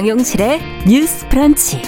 [0.00, 1.82] 정용실의 뉴스 프런치.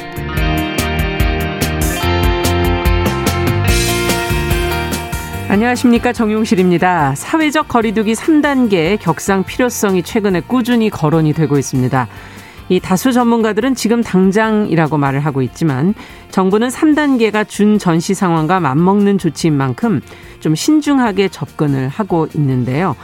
[5.48, 7.14] 안녕하십니까 정용실입니다.
[7.14, 12.07] 사회적 거리두기 3단계 격상 필요성이 최근에 꾸준히 거론이 되고 있습니다.
[12.68, 15.94] 이 다수 전문가들은 지금 당장이라고 말을 하고 있지만
[16.31, 20.03] 정부는 3단계가 준 전시 상황과 맞먹는 조치인 만큼
[20.40, 22.94] 좀 신중하게 접근을 하고 있는데요.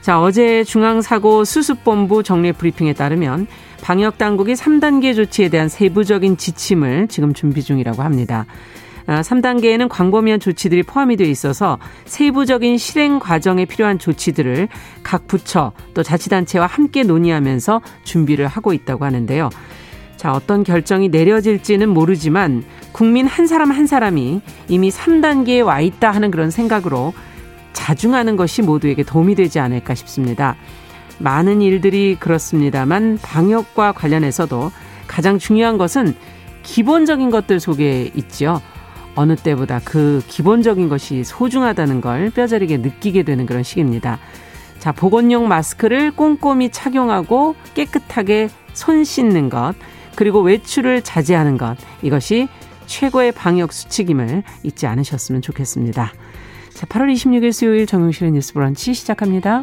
[0.00, 3.46] 자, 어제 중앙사고 수습본부 정례 브리핑에 따르면
[3.84, 8.46] 방역 당국이 3단계 조치에 대한 세부적인 지침을 지금 준비 중이라고 합니다.
[9.06, 14.68] 3단계에는 아, 광범위한 조치들이 포함이 되어 있어서 세부적인 실행 과정에 필요한 조치들을
[15.02, 19.50] 각 부처 또 자치단체와 함께 논의하면서 준비를 하고 있다고 하는데요.
[20.16, 26.30] 자, 어떤 결정이 내려질지는 모르지만 국민 한 사람 한 사람이 이미 3단계에 와 있다 하는
[26.30, 27.12] 그런 생각으로
[27.74, 30.56] 자중하는 것이 모두에게 도움이 되지 않을까 싶습니다.
[31.18, 34.70] 많은 일들이 그렇습니다만 방역과 관련해서도
[35.06, 36.14] 가장 중요한 것은
[36.62, 38.60] 기본적인 것들 속에 있죠.
[39.14, 44.18] 어느 때보다 그 기본적인 것이 소중하다는 걸 뼈저리게 느끼게 되는 그런 시기입니다.
[44.78, 49.74] 자, 보건용 마스크를 꼼꼼히 착용하고 깨끗하게 손 씻는 것,
[50.16, 52.48] 그리고 외출을 자제하는 것, 이것이
[52.86, 56.12] 최고의 방역 수칙임을 잊지 않으셨으면 좋겠습니다.
[56.74, 59.62] 자, 8월 26일 수요일 정용실의 뉴스 브런치 시작합니다.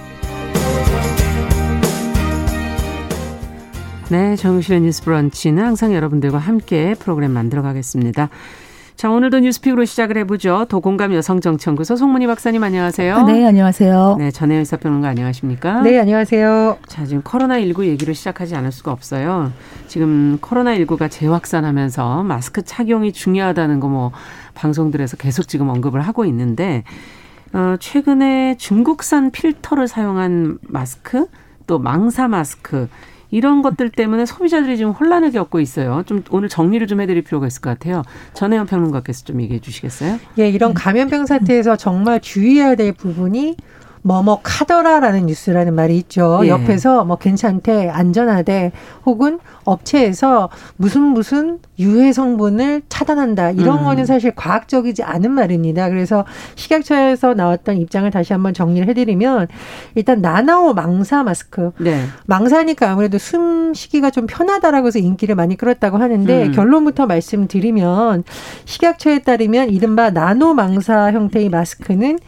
[4.11, 8.27] 네, 정실의 뉴스 브런치는 항상 여러분들과 함께 프로그램 만들어 가겠습니다.
[8.97, 10.65] 자, 오늘도 뉴스픽으로 시작을 해보죠.
[10.67, 13.23] 도공감 여성정치연구소 송문희 박사님 안녕하세요.
[13.23, 14.17] 네, 안녕하세요.
[14.19, 15.81] 네, 전혜연 의사평론가 안녕하십니까?
[15.83, 16.77] 네, 안녕하세요.
[16.87, 19.53] 자, 지금 코로나19 얘기를 시작하지 않을 수가 없어요.
[19.87, 24.11] 지금 코로나19가 재확산하면서 마스크 착용이 중요하다는 거 뭐
[24.55, 26.83] 방송들에서 계속 지금 언급을 하고 있는데,
[27.53, 31.27] 어, 최근에 중국산 필터를 사용한 마스크,
[31.65, 32.87] 또 망사 마스크,
[33.31, 36.03] 이런 것들 때문에 소비자들이 지금 혼란을 겪고 있어요.
[36.05, 38.03] 좀 오늘 정리를 좀 해드릴 필요가 있을 것 같아요.
[38.33, 40.19] 전혜연 평론가께서 좀 얘기해 주시겠어요?
[40.39, 43.55] 예, 이런 감염병 사태에서 정말 주의해야 될 부분이
[44.03, 46.41] 뭐뭐 카더라라는 뉴스라는 말이 있죠.
[46.43, 46.49] 예.
[46.49, 48.71] 옆에서 뭐 괜찮대, 안전하대,
[49.05, 53.51] 혹은 업체에서 무슨 무슨 유해 성분을 차단한다.
[53.51, 53.83] 이런 음.
[53.85, 55.89] 거는 사실 과학적이지 않은 말입니다.
[55.89, 56.25] 그래서
[56.55, 59.47] 식약처에서 나왔던 입장을 다시 한번 정리를 해드리면
[59.95, 61.71] 일단 나나오 망사 마스크.
[61.79, 62.03] 네.
[62.25, 66.51] 망사니까 아무래도 숨쉬기가 좀 편하다라고 해서 인기를 많이 끌었다고 하는데 음.
[66.51, 68.23] 결론부터 말씀드리면
[68.65, 72.19] 식약처에 따르면 이른바 나노 망사 형태의 마스크는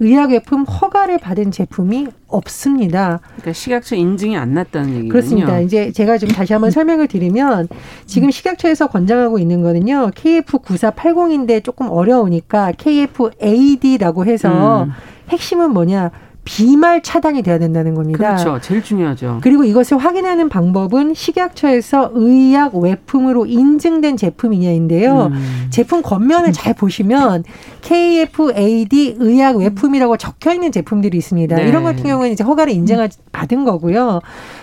[0.00, 3.20] 의약외품 허가를 받은 제품이 없습니다.
[3.36, 5.12] 그러니까 식약처 인증이 안 났다는 얘기군요.
[5.12, 5.60] 그렇습니다.
[5.60, 7.68] 이제 제가 좀 다시 한번 설명을 드리면
[8.06, 10.10] 지금 식약처에서 권장하고 있는 거는요.
[10.14, 14.90] KF9480인데 조금 어려우니까 KFAD라고 해서 음.
[15.28, 16.10] 핵심은 뭐냐?
[16.44, 18.18] 비말 차단이 돼야 된다는 겁니다.
[18.18, 18.58] 그렇죠.
[18.60, 19.40] 제일 중요하죠.
[19.42, 25.30] 그리고 이것을 확인하는 방법은 식약처에서 의약 외품으로 인증된 제품이냐인데요.
[25.32, 25.66] 음.
[25.70, 27.44] 제품 겉면을 잘 보시면
[27.82, 31.56] KFAD 의약 외품이라고 적혀 있는 제품들이 있습니다.
[31.56, 31.68] 네.
[31.68, 34.20] 이런 같은 경우는 이제 허가를 인증을 받은 거고요.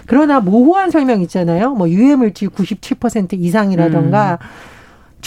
[0.07, 1.73] 그러나 모호한 설명 있잖아요.
[1.73, 4.76] 뭐 유해 물질 97% 이상이라던가 음.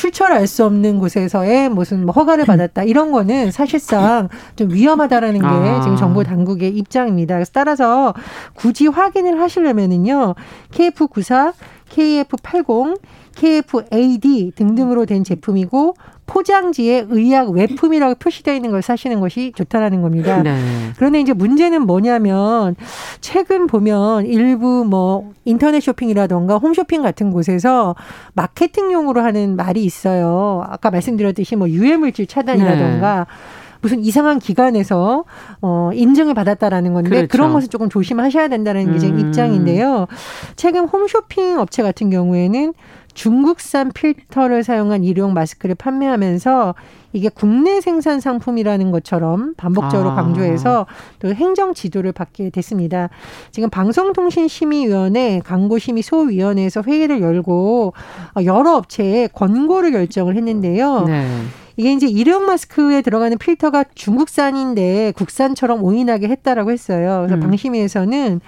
[0.00, 5.46] 출처를 알 수 없는 곳에서의 무슨 뭐 허가를 받았다 이런 거는 사실상 좀 위험하다라는 게
[5.46, 5.80] 아.
[5.82, 7.34] 지금 정부 당국의 입장입니다.
[7.34, 8.14] 그래서 따라서
[8.54, 10.34] 굳이 확인을 하시려면은요
[10.72, 11.52] KF94,
[11.90, 12.98] KF80,
[13.36, 15.94] KFAD 등등으로 된 제품이고
[16.30, 20.40] 포장지에 의약 외품이라고 표시되어 있는 걸 사시는 것이 좋다라는 겁니다.
[20.42, 20.56] 네.
[20.96, 22.76] 그런데 이제 문제는 뭐냐면
[23.20, 27.96] 최근 보면 일부 뭐 인터넷 쇼핑이라던가 홈쇼핑 같은 곳에서
[28.34, 30.62] 마케팅용으로 하는 말이 있어요.
[30.68, 33.24] 아까 말씀드렸듯이 뭐 유해물질 차단이라던가 네.
[33.80, 35.24] 무슨 이상한 기관에서
[35.62, 37.28] 어 인증을 받았다라는 건데 그렇죠.
[37.28, 39.18] 그런 것을 조금 조심하셔야 된다는 게제 음.
[39.18, 40.06] 입장인데요.
[40.54, 42.72] 최근 홈쇼핑 업체 같은 경우에는
[43.20, 46.74] 중국산 필터를 사용한 일용 마스크를 판매하면서
[47.12, 50.14] 이게 국내 생산 상품이라는 것처럼 반복적으로 아.
[50.14, 50.86] 강조해서
[51.18, 53.10] 또 행정 지도를 받게 됐습니다.
[53.50, 57.92] 지금 방송통신심의위원회 광고심의소위원회에서 회의를 열고
[58.46, 61.02] 여러 업체에 권고를 결정을 했는데요.
[61.02, 61.26] 네.
[61.76, 67.26] 이게 이제 일회용 마스크에 들어가는 필터가 중국산인데 국산처럼 오인하게 했다라고 했어요.
[67.26, 67.40] 그래서 음.
[67.40, 68.40] 방심위에서는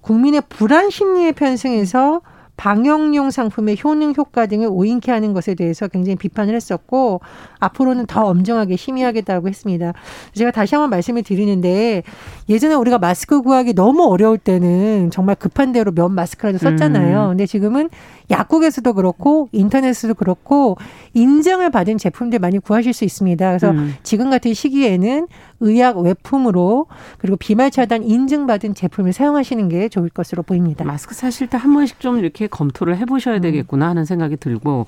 [0.00, 2.22] 국민의 불안 심리에 편승해서
[2.56, 7.20] 방역용 상품의 효능 효과 등을 오인케 하는 것에 대해서 굉장히 비판을 했었고
[7.58, 9.92] 앞으로는 더 엄정하게 심의하겠다고 했습니다.
[10.34, 12.02] 제가 다시 한번 말씀을 드리는데
[12.48, 17.24] 예전에 우리가 마스크 구하기 너무 어려울 때는 정말 급한 대로 면 마스크라도 썼잖아요.
[17.24, 17.28] 음.
[17.30, 17.90] 근데 지금은
[18.30, 20.76] 약국에서도 그렇고 인터넷에서도 그렇고
[21.14, 23.46] 인증을 받은 제품들 많이 구하실 수 있습니다.
[23.48, 23.94] 그래서 음.
[24.02, 25.26] 지금 같은 시기에는
[25.60, 26.86] 의약 외품으로
[27.18, 30.84] 그리고 비말 차단 인증받은 제품을 사용하시는 게 좋을 것으로 보입니다.
[30.84, 33.40] 마스크 사실 때 한 번씩 좀 이렇게 검토를 해보셔야 음.
[33.40, 34.86] 되겠구나 하는 생각이 들고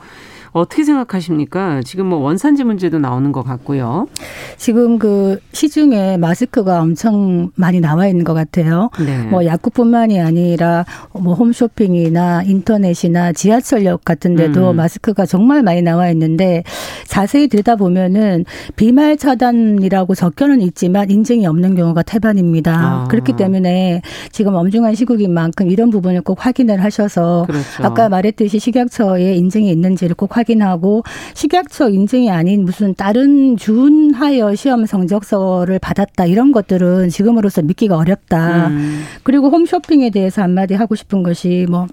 [0.56, 1.82] 어떻게 생각하십니까?
[1.84, 4.08] 지금 뭐 원산지 문제도 나오는 것 같고요.
[4.56, 8.88] 지금 그 시중에 마스크가 엄청 많이 나와 있는 것 같아요.
[9.04, 9.18] 네.
[9.24, 14.76] 뭐 약국뿐만이 아니라 뭐 홈쇼핑이나 인터넷이나 지하철역 같은 데도 음.
[14.76, 16.62] 마스크가 정말 많이 나와 있는데
[17.06, 22.72] 자세히 들다 보면은 비말 차단이라고 적혀는 있지만 인증이 없는 경우가 태반입니다.
[22.72, 23.04] 아.
[23.08, 24.00] 그렇기 때문에
[24.32, 27.84] 지금 엄중한 시국인 만큼 이런 부분을 꼭 확인을 하셔서 그렇죠.
[27.84, 31.02] 아까 말했듯이 식약처에 인증이 있는지를 꼭 확인 하고
[31.34, 38.68] 식약처 인증이 아닌 무슨 다른 준하여 시험 성적서를 받았다 이런 것들은 지금으로서 믿기가 어렵다.
[38.68, 39.02] 음.
[39.22, 41.86] 그리고 홈쇼핑에 대해서 한마디 하고 싶은 것이 뭐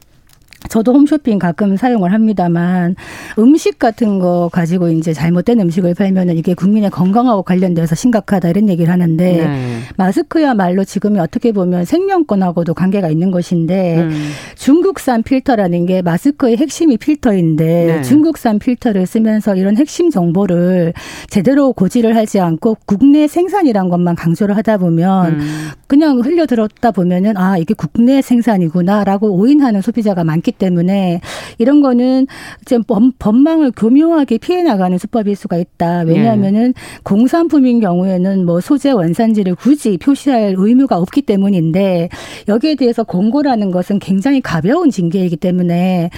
[0.70, 2.96] 저도 홈쇼핑 가끔 사용을 합니다만
[3.38, 8.92] 음식 같은 거 가지고 이제 잘못된 음식을 팔면은 이게 국민의 건강하고 관련돼서 심각하다 이런 얘기를
[8.92, 9.80] 하는데 네.
[9.98, 14.32] 마스크야말로 지금이 어떻게 보면 생명권하고도 관계가 있는 것인데 음.
[14.56, 18.02] 중국산 필터라는 게 마스크의 핵심이 필터인데 네.
[18.02, 20.94] 중국산 필터를 쓰면서 이런 핵심 정보를
[21.30, 25.70] 제대로 고지를 하지 않고 국내 생산이란 것만 강조를 하다 보면 음.
[25.88, 31.22] 그냥 흘려 들었다 보면은 아 이게 국내 생산이구나라고 오인하는 소비자가 많기 때문에
[31.58, 32.28] 이런 거는
[32.62, 32.80] 이제
[33.20, 36.02] 법망을 교묘하게 피해 나가는 수법일 수가 있다.
[36.02, 37.00] 왜냐하면은 네.
[37.04, 42.10] 공산품인 경우에는 뭐 소재 원산지를 굳이 표시할 의무가 없기 때문인데
[42.48, 46.10] 여기에 대해서 공고라는 것은 굉장히 가벼운 징계이기 때문에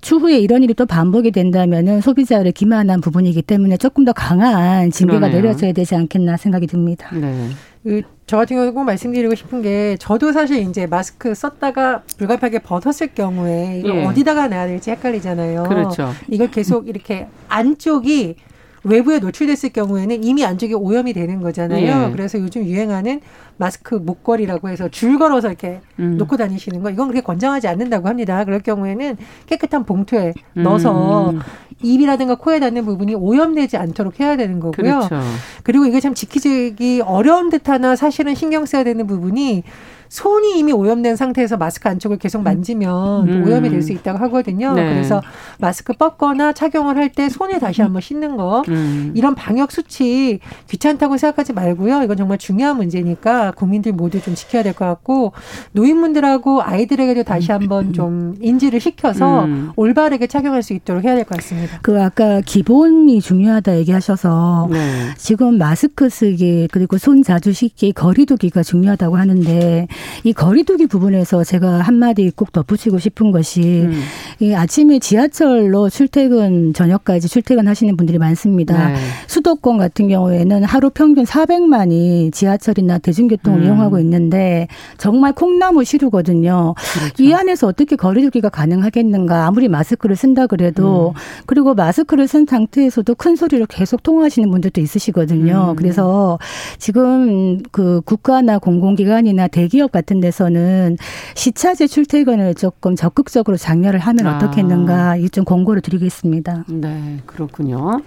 [0.00, 5.42] 추후에 이런 일이 또 반복이 된다면은 소비자를 기만한 부분이기 때문에 조금 더 강한 징계가 그러네요.
[5.42, 7.10] 내려져야 되지 않겠나 생각이 듭니다.
[7.12, 7.48] 네.
[7.88, 13.14] 그, 저 같은 경우 꼭 말씀드리고 싶은 게 저도 사실 이제 마스크 썼다가 불가피하게 벗었을
[13.14, 14.04] 경우에 이걸 예.
[14.04, 15.62] 어디다가 놔야 될지 헷갈리잖아요.
[15.64, 16.12] 그렇죠.
[16.28, 18.36] 이걸 계속 이렇게 안쪽이
[18.84, 22.08] 외부에 노출됐을 경우에는 이미 안쪽에 오염이 되는 거잖아요.
[22.08, 22.12] 예.
[22.12, 23.20] 그래서 요즘 유행하는
[23.56, 26.16] 마스크 목걸이라고 해서 줄 걸어서 이렇게 음.
[26.16, 28.44] 놓고 다니시는 거 이건 그렇게 권장하지 않는다고 합니다.
[28.44, 29.16] 그럴 경우에는
[29.46, 30.62] 깨끗한 봉투에 음.
[30.62, 31.34] 넣어서
[31.82, 34.72] 입이라든가 코에 닿는 부분이 오염되지 않도록 해야 되는 거고요.
[35.08, 35.20] 그렇죠.
[35.62, 39.62] 그리고 이게 참 지키기 어려운 듯하나 사실은 신경 써야 되는 부분이
[40.08, 43.44] 손이 이미 오염된 상태에서 마스크 안쪽을 계속 만지면 음.
[43.46, 44.74] 오염이 될 수 있다고 하거든요.
[44.74, 44.88] 네.
[44.92, 45.22] 그래서
[45.58, 49.12] 마스크 뻗거나 착용을 할 때 손에 다시 한번 씻는 거 음.
[49.14, 52.02] 이런 방역 수칙 귀찮다고 생각하지 말고요.
[52.02, 55.32] 이건 정말 중요한 문제니까 국민들 모두 좀 지켜야 될 것 같고
[55.72, 59.70] 노인분들하고 아이들에게도 다시 한번 좀 인지를 시켜서 음.
[59.76, 61.78] 올바르게 착용할 수 있도록 해야 될 것 같습니다.
[61.82, 64.78] 그 아까 기본이 중요하다 얘기하셔서 네.
[65.16, 69.88] 지금 마스크 쓰기 그리고 손 자주 씻기 거리두기가 중요하다고 하는데
[70.24, 74.02] 이 거리두기 부분에서 제가 한마디 꼭 덧붙이고 싶은 것이 음.
[74.40, 78.90] 이 아침에 지하철로 출퇴근 저녁까지 출퇴근하시는 분들이 많습니다.
[78.90, 78.96] 네.
[79.26, 83.64] 수도권 같은 경우에는 하루 평균 400만이 지하철이나 대중교통을 음.
[83.64, 86.74] 이용하고 있는데 정말 콩나무 시루거든요.
[86.94, 87.22] 그렇죠.
[87.22, 89.46] 이 안에서 어떻게 거리두기가 가능하겠는가?
[89.46, 91.20] 아무리 마스크를 쓴다 그래도 음.
[91.46, 95.70] 그리고 마스크를 쓴 상태에서도 큰 소리로 계속 통화하시는 분들도 있으시거든요.
[95.70, 95.76] 음.
[95.76, 96.38] 그래서
[96.78, 100.96] 지금 그 국가나 공공기관이나 대기업 기업 같은 데서는
[101.34, 104.36] 시차제 출퇴근을 조금 적극적으로 장려를 하면 아.
[104.36, 106.64] 어떻겠는가 이좀 공고를 드리겠습니다.
[106.68, 108.02] 네, 그렇군요.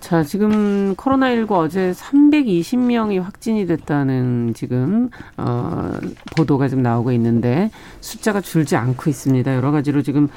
[0.00, 5.08] 자, 지금 코로나19 어제 320명이 확진이 됐다는 지금,
[5.38, 5.92] 어,
[6.36, 7.70] 보도가 지금 나오고 있는데
[8.00, 9.54] 숫자가 줄지 않고 있습니다.
[9.54, 10.28] 여러 가지로 지금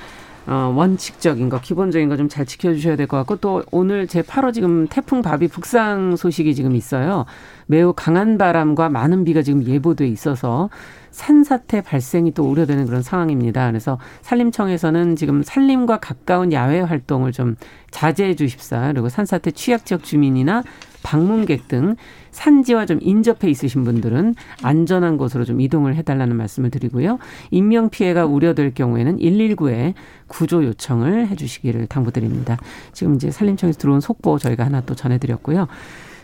[0.47, 4.53] 어, 원칙적인 거, 기본적인 거 좀 잘 지켜주셔야 될 것 같고 또 오늘 제 8호
[4.53, 7.25] 지금 태풍 바비 북상 소식이 지금 있어요.
[7.65, 10.69] 매우 강한 바람과 많은 비가 지금 예보돼 있어서
[11.17, 13.65] 산사태 발생이 또 우려되는 그런 상황입니다.
[13.67, 17.55] 그래서 산림청에서는 지금 산림과 가까운 야외 활동을 좀
[17.89, 18.91] 자제해 주십사.
[18.93, 20.61] 그리고 산사태 취약 지역 주민이나
[21.01, 21.95] 방문객 등
[22.29, 27.17] 산지와 좀 인접해 있으신 분들은 안전한 곳으로 좀 이동을 해달라는 말씀을 드리고요.
[27.49, 29.95] 인명 피해가 우려될 경우에는 119에
[30.27, 32.57] 구조 요청을 해주시기를 당부드립니다.
[32.93, 35.67] 지금 이제 산림청에서 들어온 속보 저희가 하나 또 전해드렸고요.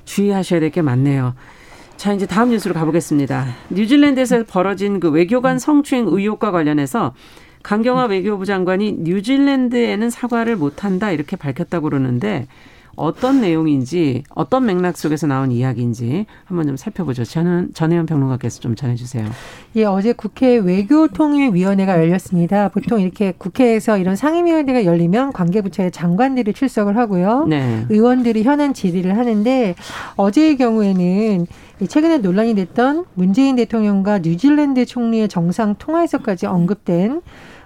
[0.06, 1.34] 주의하셔야 될 게 많네요.
[1.98, 3.48] 자, 이제 다음 뉴스로 가보겠습니다.
[3.70, 7.14] 뉴질랜드에서 벌어진 그 외교관 성추행 의혹과 관련해서
[7.64, 12.48] 강경화 외교부 장관이 뉴질랜드에는 사과를 못한다 이렇게 밝혔다고 그러는데
[12.96, 17.24] 어떤 내용인지 어떤 맥락 속에서 나온 이야기인지 한번 좀 살펴보죠.
[17.24, 19.26] 저는 전혜연 평론가께서 좀 전해주세요.
[19.76, 22.70] 예, 어제 국회 외교통일위원회가 열렸습니다.
[22.70, 27.46] 보통 이렇게 국회에서 이런 상임위원회가 열리면 관계부처의 장관들이 출석을 하고요.
[27.48, 27.86] 네.
[27.90, 29.76] 의원들이 현안 질의를 하는데
[30.16, 31.48] 어제의 경우에는
[31.88, 37.22] 최근에 논란이 됐던 문재인 대통령과 뉴질랜드 총리의 정상 통화에서까지 언급된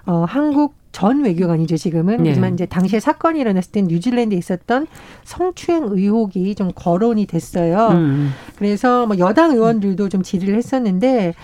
[0.06, 2.30] 어, 한국 전 외교관이죠 지금은 네.
[2.30, 4.86] 하지만 이제 당시에 사건이 일어났을 때 뉴질랜드에 있었던
[5.24, 7.88] 성추행 의혹이 좀 거론이 됐어요.
[7.88, 8.30] 음.
[8.56, 11.34] 그래서 뭐 여당 의원들도 좀 질의를 했었는데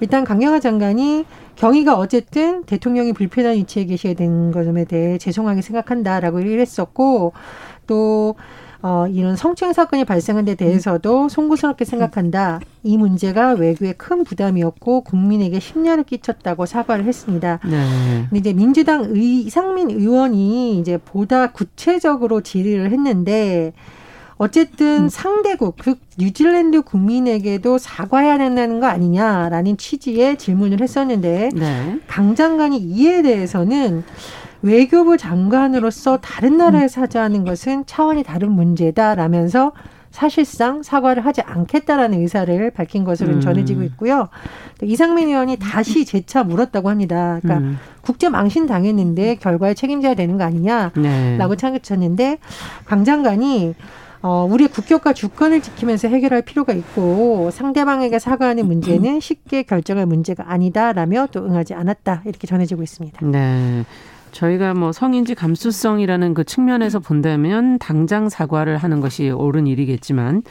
[0.00, 1.24] 일단 강경화 장관이
[1.56, 7.32] 경위가 어쨌든 대통령이 불편한 위치에 계시게 된 것에 대해 죄송하게 생각한다라고 얘기를 했었고
[7.86, 8.36] 또
[8.82, 12.60] 어, 이런 성추행 사건이 발생한 데 대해서도 송구스럽게 생각한다.
[12.82, 17.60] 이 문제가 외교에 큰 부담이었고 국민에게 심려를 끼쳤다고 사과를 했습니다.
[17.64, 18.26] 네.
[18.28, 23.72] 근데 이제 민주당 의, 이상민 의원이 이제 보다 구체적으로 질의를 했는데
[24.36, 25.08] 어쨌든 음.
[25.08, 32.00] 상대국, 그 뉴질랜드 국민에게도 사과해야 된다는 거 아니냐라는 취지의 질문을 했었는데 네.
[32.08, 34.02] 강 장관이 이에 대해서는
[34.62, 39.72] 외교부 장관으로서 다른 나라에 사죄하는 것은 차원이 다른 문제다라면서
[40.12, 43.40] 사실상 사과를 하지 않겠다라는 의사를 밝힌 것으로 음.
[43.40, 44.28] 전해지고 있고요.
[44.82, 47.38] 이상민 의원이 다시 재차 물었다고 합니다.
[47.42, 47.78] 그러니까 음.
[48.02, 51.56] 국제 망신 당했는데 결과에 책임져야 되는 거 아니냐라고 네.
[51.56, 52.38] 차겠쳤는데
[52.84, 53.74] 강 장관이
[54.20, 61.28] 어, 우리의 국격과 주권을 지키면서 해결할 필요가 있고 상대방에게 사과하는 문제는 쉽게 결정할 문제가 아니다라며
[61.32, 63.26] 또 응하지 않았다 이렇게 전해지고 있습니다.
[63.26, 63.84] 네.
[64.32, 70.42] 저희가 뭐 성인지 감수성이라는 그 측면에서 본다면 당장 사과를 하는 것이 옳은 일이겠지만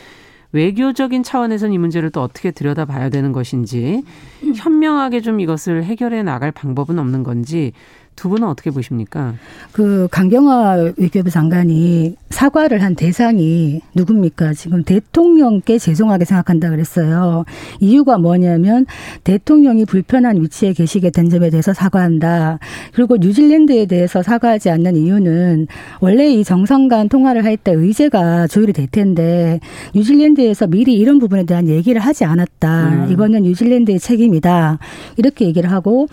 [0.53, 4.03] 외교적인 차원에서는 이 문제를 또 어떻게 들여다봐야 되는 것인지
[4.55, 7.71] 현명하게 좀 이것을 해결해 나갈 방법은 없는 건지
[8.15, 9.33] 두 분은 어떻게 보십니까?
[9.71, 14.53] 그 강경화 외교부 장관이 사과를 한 대상이 누굽니까?
[14.53, 17.45] 지금 대통령께 죄송하게 생각한다 그랬어요.
[17.79, 18.85] 이유가 뭐냐면
[19.23, 22.59] 대통령이 불편한 위치에 계시게 된 점에 대해서 사과한다.
[22.93, 25.67] 그리고 뉴질랜드에 대해서 사과하지 않는 이유는
[25.99, 29.59] 원래 이 정상 간 통화를 할 때 의제가 조율이 될 텐데
[29.93, 32.89] 뉴질랜드에서 미리 이런 부분에 대한 얘기를 하지 않았다.
[33.05, 33.11] 음.
[33.11, 34.79] 이거는 뉴질랜드의 책임이다.
[35.17, 36.07] 이렇게 얘기를 하고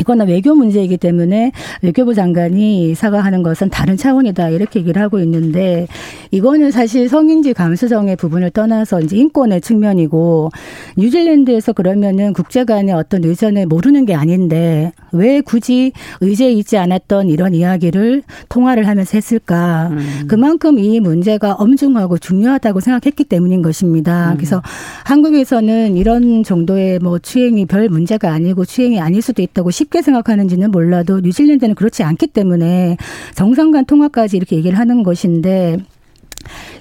[0.00, 1.52] 이거는 외교 문제이기 때문에
[1.82, 5.86] 외교부 장관이 사과하는 것은 다른 차원이다 이렇게 얘기를 하고 있는데
[6.30, 10.50] 이거는 사실 성인지 감수성의 부분을 떠나서 이제 인권의 측면이고
[10.96, 17.54] 뉴질랜드에서 그러면은 국제 간의 어떤 의전을 모르는 게 아닌데 왜 굳이 의제에 있지 않았던 이런
[17.54, 19.88] 이야기를 통화를 하면서 했을까?
[19.90, 20.26] 음.
[20.28, 24.32] 그만큼 이 문제가 엄중하고 중요하다고 생각했기 때문인 것입니다.
[24.32, 24.36] 음.
[24.36, 24.62] 그래서
[25.04, 31.20] 한국에서는 이런 정도의 뭐 추행이 별 문제가 아니고 추행이 아닐 수도 있다고 쉽게 생각하는지는 몰라도
[31.20, 32.96] 뉴질랜드는 그렇지 않기 때문에
[33.34, 35.78] 정상 간 통화까지 이렇게 얘기를 하는 것인데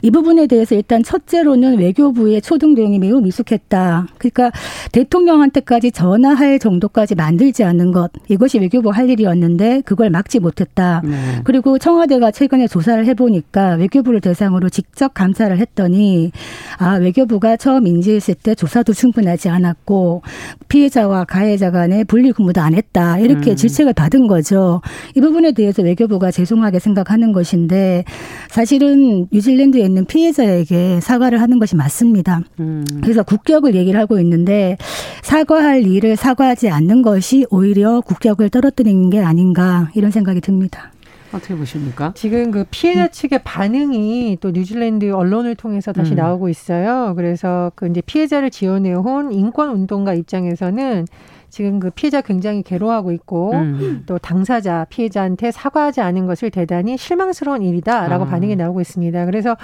[0.02, 4.08] 이 부분에 대해서 일단 첫째로는 외교부의 초등 대응이 매우 미숙했다.
[4.18, 4.52] 그러니까
[4.92, 11.02] 대통령한테까지 전화할 정도까지 만들지 않는 것 이것이 외교부 할 일이었는데 그걸 막지 못했다.
[11.04, 11.42] 네.
[11.44, 16.32] 그리고 청와대가 최근에 조사를 해보니까 외교부를 대상으로 직접 감사를 했더니
[16.78, 20.22] 아 외교부가 처음 인지했을 때 조사도 충분하지 않았고
[20.68, 23.56] 피해자와 가해자 간의 분리 근무도 안 했다 이렇게 음.
[23.56, 24.82] 질책을 받은 거죠.
[25.16, 28.04] 이 부분에 대해서 외교부가 죄송하게 생각하는 것인데
[28.50, 32.42] 사실은 뉴질 랜드에 있는 피해자에게 사과를 하는 것이 맞습니다.
[32.60, 32.86] 음.
[33.02, 34.78] 그래서 국격을 얘기를 하고 있는데
[35.24, 40.92] 사과할 일을 사과하지 않는 것이 오히려 국격을 떨어뜨리는 게 아닌가 이런 생각이 듭니다.
[41.34, 42.14] 어떻게 보십니까?
[42.16, 43.10] 지금 그 피해자 음.
[43.12, 46.18] 측의 반응이 또 뉴질랜드 언론을 통해서 다시 음.
[46.18, 47.14] 나오고 있어요.
[47.16, 51.06] 그래서 그 이제 피해자를 지원해온 인권 운동가 입장에서는
[51.50, 54.04] 지금 그 피해자 굉장히 괴로워하고 있고 음.
[54.06, 58.28] 또 당사자 피해자한테 사과하지 않은 것을 대단히 실망스러운 일이다라고 아.
[58.28, 59.26] 반응이 나오고 있습니다.
[59.26, 59.56] 그래서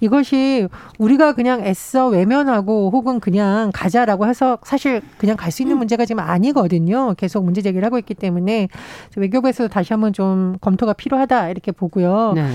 [0.00, 0.68] 이것이
[0.98, 5.78] 우리가 그냥 애써 외면하고 혹은 그냥 가자라고 해서 사실 그냥 갈 수 있는 음.
[5.78, 7.14] 문제가 지금 아니거든요.
[7.16, 8.68] 계속 문제 제기를 하고 있기 때문에
[9.16, 12.32] 외교부에서 다시 한번 좀 검토가 필요하다 이렇게 보고요.
[12.34, 12.48] 네.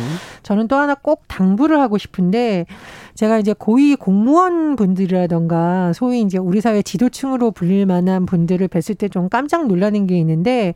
[0.43, 2.65] 저는 또 하나 꼭 당부를 하고 싶은데
[3.15, 9.07] 제가 이제 고위 공무원 분들이라던가 소위 이제 우리 사회 지도층으로 불릴 만한 분들을 뵀을 때
[9.13, 10.73] 좀 깜짝 놀라는 게 있는데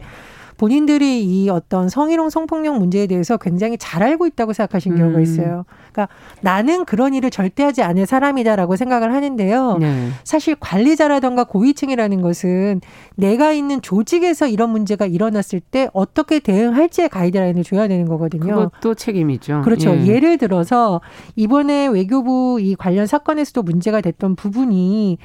[0.57, 4.97] 본인들이 이 어떤 성희롱 성폭력 문제에 대해서 굉장히 잘 알고 있다고 생각하신 음.
[4.97, 5.65] 경우가 있어요.
[5.91, 6.07] 그러니까
[6.41, 9.77] 나는 그런 일을 절대 하지 않을 사람이다라고 생각을 하는데요.
[9.79, 10.09] 네.
[10.23, 12.81] 사실 관리자라던가 고위층이라는 것은
[13.15, 18.69] 내가 있는 조직에서 이런 문제가 일어났을 때 어떻게 대응할지의 가이드라인을 줘야 되는 거거든요.
[18.71, 19.61] 그것도 책임이죠.
[19.63, 19.95] 그렇죠.
[20.07, 20.19] 예.
[20.19, 21.01] 를 들어서
[21.35, 25.19] 이번에 외교부 이 관련 사건에서도 문제가 됐던 부분이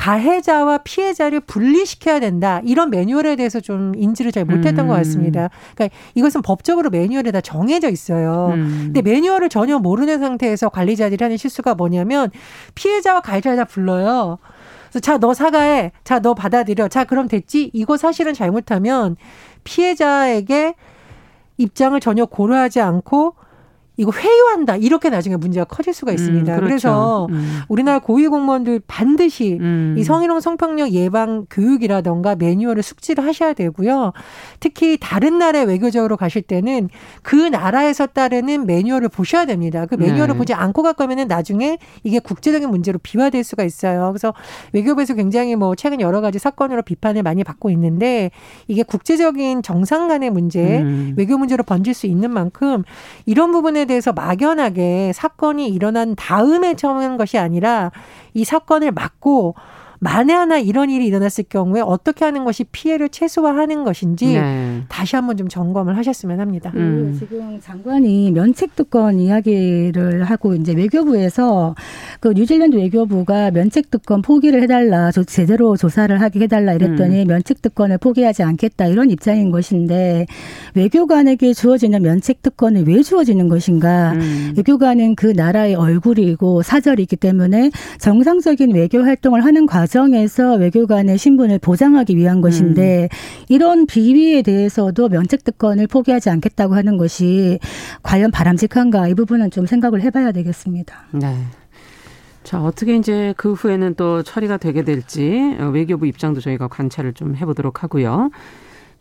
[0.00, 2.62] 가해자와 피해자를 분리시켜야 된다.
[2.64, 4.88] 이런 매뉴얼에 대해서 좀 인지를 잘 못했던 음.
[4.88, 5.50] 것 같습니다.
[5.74, 8.52] 그러니까 이것은 법적으로 매뉴얼에 다 정해져 있어요.
[8.54, 8.80] 음.
[8.94, 12.30] 근데 매뉴얼을 전혀 모르는 상태에서 관리자들이 하는 실수가 뭐냐면
[12.74, 14.38] 피해자와 가해자를 다 불러요.
[14.84, 15.92] 그래서 자, 너 사과해.
[16.02, 16.88] 자, 너 받아들여.
[16.88, 17.70] 자, 그럼 됐지?
[17.74, 19.16] 이거 사실은 잘못하면
[19.64, 20.76] 피해자에게
[21.58, 23.34] 입장을 전혀 고려하지 않고
[24.00, 26.54] 이거 회유한다 이렇게 나중에 문제가 커질 수가 있습니다.
[26.54, 26.66] 음, 그렇죠.
[26.66, 27.60] 그래서 음.
[27.68, 29.94] 우리나라 고위 공무원들 반드시 음.
[29.98, 34.14] 이 성희롱 성폭력 예방 교육이라던가 매뉴얼을 숙지를 하셔야 되고요.
[34.58, 36.88] 특히 다른 나라에 외교적으로 가실 때는
[37.22, 39.84] 그 나라에서 따르는 매뉴얼을 보셔야 됩니다.
[39.84, 40.38] 그 매뉴얼을 네.
[40.38, 44.08] 보지 않고 갈 거면은 나중에 이게 국제적인 문제로 비화될 수가 있어요.
[44.12, 44.32] 그래서
[44.72, 48.30] 외교부에서 굉장히 뭐 최근 여러 가지 사건으로 비판을 많이 받고 있는데
[48.66, 51.12] 이게 국제적인 정상 간의 문제, 음.
[51.18, 52.82] 외교 문제로 번질 수 있는 만큼
[53.26, 57.90] 이런 부분에 대해서 막연하게 사건이 일어난 다음에 처음 하는 것이 아니라
[58.34, 59.56] 이 사건을 막고
[60.00, 64.82] 만에 하나 이런 일이 일어났을 경우에 어떻게 하는 것이 피해를 최소화하는 것인지 네.
[64.88, 66.72] 다시 한번 좀 점검을 하셨으면 합니다.
[66.74, 67.14] 음.
[67.18, 71.74] 지금 장관이 면책특권 이야기를 하고 이제 외교부에서
[72.18, 77.26] 그 뉴질랜드 외교부가 면책특권 포기를 해달라, 제대로 조사를 하게 해달라 이랬더니 음.
[77.26, 80.24] 면책특권을 포기하지 않겠다 이런 입장인 것인데
[80.74, 84.12] 외교관에게 주어지는 면책특권이 왜 주어지는 것인가?
[84.12, 84.54] 음.
[84.56, 92.16] 외교관은 그 나라의 얼굴이고 사절이기 때문에 정상적인 외교 활동을 하는 과정 과정에서 외교관의 신분을 보장하기
[92.16, 93.44] 위한 것인데 음.
[93.48, 97.58] 이런 비위에 대해서도 면책 특권을 포기하지 않겠다고 하는 것이
[98.04, 100.94] 과연 바람직한가 이 부분은 좀 생각을 해봐야 되겠습니다.
[101.12, 101.36] 네.
[102.44, 107.34] 자, 어떻게 이제 그 후에는 또 처리가 되게 될지 어, 외교부 입장도 저희가 관찰을 좀
[107.34, 108.30] 해보도록 하고요.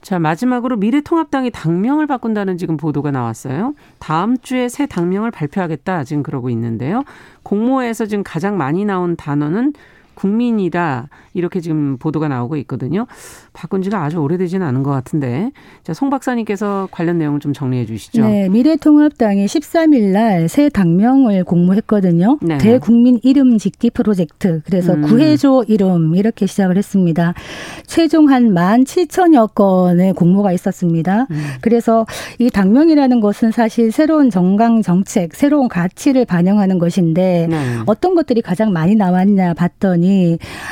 [0.01, 3.75] 자, 마지막으로 미래통합당이 당명을 바꾼다는 지금 보도가 나왔어요.
[3.99, 7.03] 다음 주에 새 당명을 발표하겠다 지금 그러고 있는데요.
[7.43, 9.73] 공모에서 지금 가장 많이 나온 단어는
[10.19, 13.07] 국민이다 이렇게 지금 보도가 나오고 있거든요.
[13.53, 15.51] 바꾼 지가 아주 오래되지는 않은 것 같은데
[15.83, 18.21] 자, 송 박사님께서 관련 내용을 좀 정리해 주시죠.
[18.25, 22.39] 네, 미래통합당이 13일 날 새 당명을 공모했거든요.
[22.41, 22.57] 네.
[22.57, 24.61] 대국민 이름 짓기 프로젝트.
[24.65, 25.03] 그래서 음.
[25.03, 27.33] 구해줘 이름 이렇게 시작을 했습니다.
[27.85, 31.27] 최종 한 17,000여 건의 공모가 있었습니다.
[31.29, 31.43] 음.
[31.61, 32.05] 그래서
[32.39, 37.77] 이 당명이라는 것은 사실 새로운 정강 정책, 새로운 가치를 반영하는 것인데 네.
[37.85, 40.08] 어떤 것들이 가장 많이 나왔냐 봤더니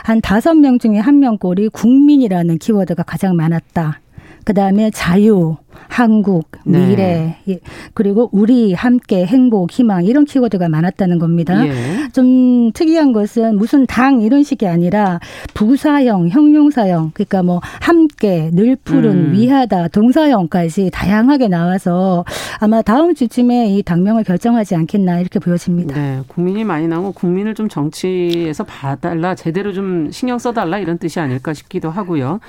[0.04, 4.02] 한 다섯 명 중에 한 명꼴이 국민이라는 키워드가 가장 많았다.
[4.48, 5.58] 그 다음에 자유,
[5.90, 6.88] 한국, 네.
[6.88, 7.60] 미래, 네.
[7.94, 11.68] 그리고 우리 함께 행복, 희망 이런 키워드가 많았다는 겁니다.
[11.68, 12.08] 예.
[12.14, 15.20] 좀 특이한 것은 무슨 당 이런 식이 아니라
[15.54, 19.34] 부사형, 형용사형, 그러니까 뭐 함께, 늘 푸른, 음.
[19.34, 22.24] 위하다, 동사형까지 다양하게 나와서
[22.62, 25.94] 아마 다음 주쯤에 이 당명을 결정하지 않겠나 이렇게 보여집니다.
[25.94, 31.54] 네, 국민이 많이 나오고 국민을 좀 정치에서 봐달라, 제대로 좀 신경 써달라 이런 뜻이 아닐까
[31.54, 32.40] 싶기도 하고요.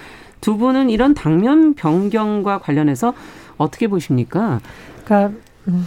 [0.40, 3.14] 두 분은 이런 당면 변경과 관련해서
[3.56, 4.60] 어떻게 보십니까?
[5.04, 5.86] 그러니까 음,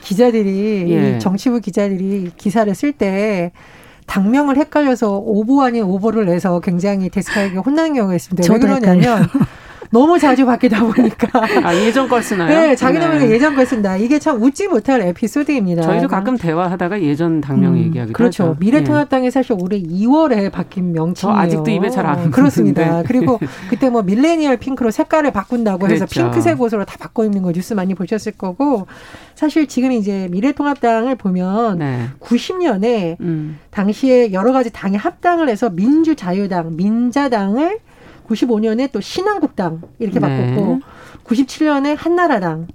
[0.00, 1.18] 기자들이 예.
[1.18, 3.52] 정치부 기자들이 기사를 쓸때
[4.06, 8.52] 당명을 헷갈려서 오보 아닌 오보를 내서 굉장히 데스크에게 혼나는 경우가 있습니다.
[8.52, 9.28] 왜 그러냐면
[9.92, 11.28] 너무 자주 바뀌다 보니까.
[11.62, 12.48] 아, 예전 걸 쓰나요?
[12.48, 13.34] 네, 자기도 모르게 네.
[13.34, 13.98] 예전 걸 쓴다.
[13.98, 15.82] 이게 참 웃지 못할 에피소드입니다.
[15.82, 18.44] 저희도 가끔 대화하다가 예전 당명 음, 얘기하기도 그렇죠.
[18.44, 18.56] 하죠.
[18.58, 19.30] 미래통합당이 예.
[19.30, 21.38] 사실 올해 2월에 바뀐 명칭이에요.
[21.38, 22.30] 아직도 입에 잘 안.
[22.30, 23.02] 그렇습니다.
[23.06, 26.30] 그리고 그때 뭐 밀레니얼 핑크로 색깔을 바꾼다고 해서 그렇죠.
[26.30, 28.86] 핑크색 옷으로 다 바꿔 입는 거 뉴스 많이 보셨을 거고
[29.34, 32.08] 사실 지금 이제 미래통합당을 보면 네.
[32.18, 33.58] 90년에 음.
[33.70, 37.78] 당시에 여러 가지 당이 합당을 해서 민주자유당, 민자당을
[38.28, 40.28] 95년에 또 신한국당 이렇게 네.
[40.28, 40.80] 바꿨고
[41.24, 42.68] 97년에 한나라당,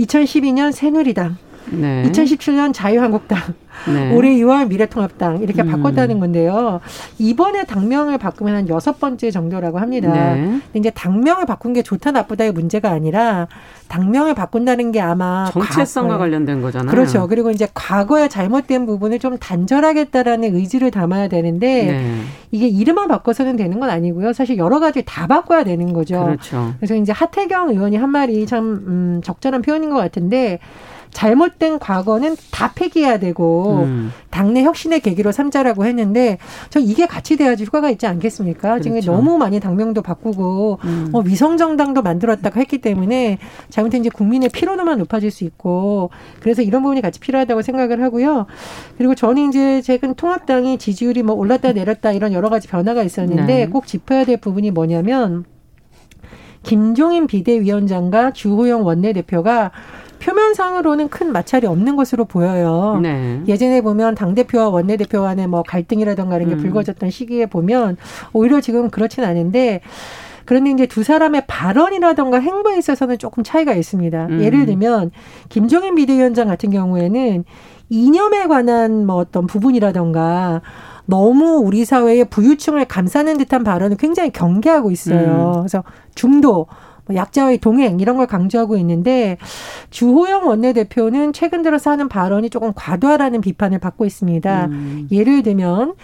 [0.00, 1.36] 2012년 새누리당,
[1.72, 2.02] 네.
[2.10, 3.38] 2017년 자유한국당,
[3.86, 4.12] 네.
[4.14, 5.70] 올해 6월 미래통합당 이렇게 음.
[5.70, 6.80] 바꿨다는 건데요.
[7.18, 10.12] 이번에 당명을 바꾸면 한 여섯 번째 정도라고 합니다.
[10.12, 10.42] 네.
[10.42, 13.48] 근데 이제 당명을 바꾼 게 좋다 나쁘다의 문제가 아니라
[13.88, 16.90] 당명을 바꾼다는 게 아마 정체성과 과거에, 관련된 거잖아요.
[16.90, 17.26] 그렇죠.
[17.28, 22.20] 그리고 이제 과거에 잘못된 부분을 좀 단절하겠다라는 의지를 담아야 되는데 네.
[22.50, 24.32] 이게 이름만 바꿔서는 되는 건 아니고요.
[24.32, 26.24] 사실 여러 가지 다 바꿔야 되는 거죠.
[26.24, 26.74] 그렇죠.
[26.78, 30.58] 그래서 이제 하태경 의원이 한 말이 참 음, 적절한 표현인 것 같은데
[31.10, 34.12] 잘못된 과거는 다 폐기해야 되고 음.
[34.30, 36.38] 당내 혁신의 계기로 삼자라고 했는데
[36.70, 38.78] 저 이게 같이 돼야지 효과가 있지 않겠습니까?
[38.78, 38.82] 그렇죠.
[38.82, 41.08] 지금 너무 많이 당명도 바꾸고 음.
[41.10, 43.38] 뭐 위성 정당도 만들었다고 했기 때문에
[43.70, 48.46] 잘못된 이제 국민의 피로도만 높아질 수 있고 그래서 이런 부분이 같이 필요하다고 생각을 하고요.
[48.96, 53.66] 그리고 저는 이제 최근 통합당이 지지율이 뭐 올랐다 내렸다 이런 여러 가지 변화가 있었는데 네.
[53.68, 55.44] 꼭 짚어야 될 부분이 뭐냐면
[56.62, 59.70] 김종인 비대위원장과 주호영 원내대표가
[60.18, 62.98] 표면상으로는 큰 마찰이 없는 것으로 보여요.
[63.02, 63.40] 네.
[63.46, 66.60] 예전에 보면 당 대표와 원내 대표 간의 뭐 갈등이라든가 이런 게 음.
[66.60, 67.96] 불거졌던 시기에 보면
[68.32, 69.80] 오히려 지금 그렇진 않은데
[70.44, 74.26] 그런데 이제 두 사람의 발언이라던가 행보에 있어서는 조금 차이가 있습니다.
[74.30, 74.40] 음.
[74.40, 75.10] 예를 들면
[75.50, 77.44] 김종인 비대위원장 같은 경우에는
[77.90, 80.62] 이념에 관한 뭐 어떤 부분이라던가
[81.04, 85.52] 너무 우리 사회의 부유층을 감싸는 듯한 발언을 굉장히 경계하고 있어요.
[85.56, 85.60] 음.
[85.60, 86.66] 그래서 중도 뭐
[87.14, 89.38] 약자의 동행 이런 걸 강조하고 있는데
[89.90, 94.66] 주호영 원내대표는 최근 들어서 하는 발언이 조금 과도하다는 비판을 받고 있습니다.
[94.66, 95.08] 음.
[95.10, 95.94] 예를 들면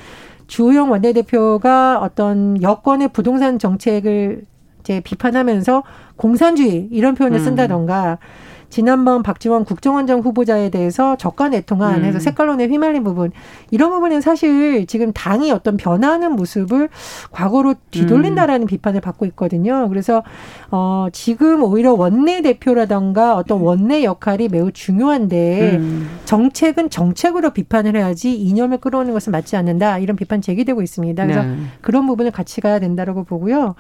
[0.46, 4.44] 주호영 원내대표가 어떤 여권의 부동산 정책을
[4.80, 5.82] 이제 비판하면서
[6.16, 7.44] 공산주의 이런 표현을 음.
[7.44, 8.53] 쓴다던가 음.
[8.74, 12.20] 지난번 박지원 국정원장 후보자에 대해서 저가 내통안해서 음.
[12.20, 13.30] 색깔론에 휘말린 부분
[13.70, 16.88] 이런 부분은 사실 지금 당이 어떤 변화하는 모습을
[17.30, 18.66] 과거로 뒤돌린다라는 음.
[18.66, 19.88] 비판을 받고 있거든요.
[19.88, 20.24] 그래서
[20.72, 26.10] 어 지금 오히려 원내 대표라던가 어떤 원내 역할이 매우 중요한데 음.
[26.24, 31.22] 정책은 정책으로 비판을 해야지 이념을 끌어오는 것은 맞지 않는다 이런 비판 제기되고 있습니다.
[31.22, 31.58] 그래서 네.
[31.80, 33.76] 그런 부분을 같이 가야 된다라고 보고요.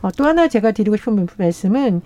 [0.00, 2.00] 어, 또 하나 제가 드리고 싶은 말씀은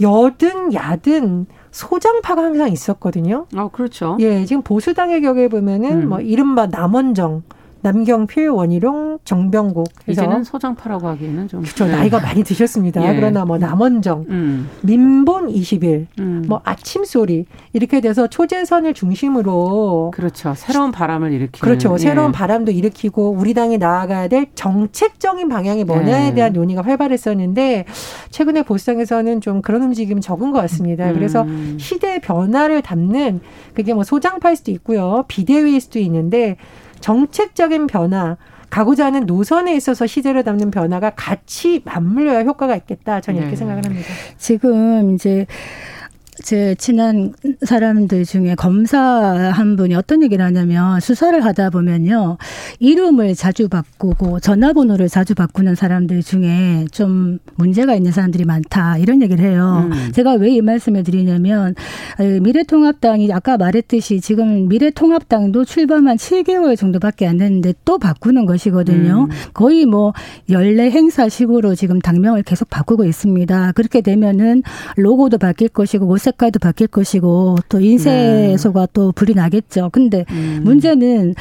[0.00, 3.46] 여든 야든 소장파가 항상 있었거든요.
[3.54, 4.16] 아, 그렇죠.
[4.20, 6.08] 예, 지금 보수당의 경우에 보면은 음.
[6.08, 7.42] 뭐 이른바 남원정
[7.88, 9.88] 남경필, 원희룡, 정병국.
[10.06, 11.86] 이제는 소장파라고 하기에는 좀 그렇죠.
[11.86, 11.92] 네.
[11.92, 13.02] 나이가 많이 드셨습니다.
[13.08, 13.16] 예.
[13.16, 14.68] 그러나 뭐 남원정, 음.
[14.82, 16.44] 민본 20일, 음.
[16.46, 20.52] 뭐 아침 소리 이렇게 돼서 초재선을 중심으로 그렇죠.
[20.54, 21.94] 새로운 바람을 일으키는 그렇죠.
[21.94, 21.98] 예.
[21.98, 26.34] 새로운 바람도 일으키고 우리 당이 나아가야 될 정책적인 방향이 뭐냐에 예.
[26.34, 27.86] 대한 논의가 활발했었는데
[28.30, 31.08] 최근에 보수당에서는 좀 그런 움직임이 적은 것 같습니다.
[31.08, 31.14] 음.
[31.14, 31.46] 그래서
[31.78, 33.40] 시대 변화를 담는
[33.72, 35.24] 그게 뭐 소장파일 수도 있고요.
[35.28, 36.56] 비대위일 수도 있는데
[37.00, 38.36] 정책적인 변화,
[38.70, 43.20] 가고자 하는 노선에 있어서 시대를 담는 변화가 같이 맞물려야 효과가 있겠다.
[43.20, 43.56] 저는 이렇게 네.
[43.56, 44.08] 생각을 합니다.
[44.36, 45.46] 지금 이제
[46.42, 47.32] 제 친한
[47.64, 52.36] 사람들 중에 검사 한 분이 어떤 얘기를 하냐면 수사를 하다 보면요.
[52.78, 58.98] 이름을 자주 바꾸고 전화번호를 자주 바꾸는 사람들 중에 좀 문제가 있는 사람들이 많다.
[58.98, 59.88] 이런 얘기를 해요.
[59.90, 60.12] 음.
[60.12, 61.74] 제가 왜 이 말씀을 드리냐면
[62.42, 69.28] 미래통합당이 아까 말했듯이 지금 미래통합당도 출범한 7개월 정도밖에 안 됐는데 또 바꾸는 것이거든요.
[69.30, 69.36] 음.
[69.52, 70.12] 거의 뭐
[70.50, 73.72] 연례 행사식으로 지금 당명을 계속 바꾸고 있습니다.
[73.72, 74.62] 그렇게 되면은
[74.96, 78.92] 로고도 바뀔 것이고 색깔도 바뀔 것이고 또 인쇄소가 네.
[78.92, 79.90] 또 불이 나겠죠.
[79.92, 80.60] 근데 음.
[80.62, 81.34] 문제는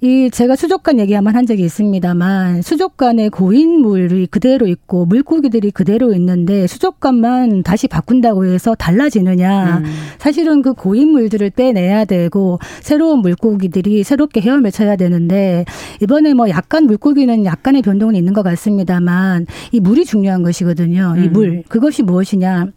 [0.00, 6.66] 이 제가 수족관 얘기 한번 한 적이 있습니다만 수족관에 고인물이 그대로 있고 물고기들이 그대로 있는데
[6.66, 9.78] 수족관만 다시 바꾼다고 해서 달라지느냐.
[9.78, 9.84] 음.
[10.18, 15.64] 사실은 그 고인물들을 빼내야 되고 새로운 물고기들이 새롭게 헤엄을 쳐야 되는데
[16.02, 21.14] 이번에 뭐 약간 물고기는 약간의 변동은 있는 것 같습니다만 이 물이 중요한 것이거든요.
[21.18, 21.32] 이 음.
[21.32, 21.62] 물.
[21.68, 22.68] 그것이 무엇이냐.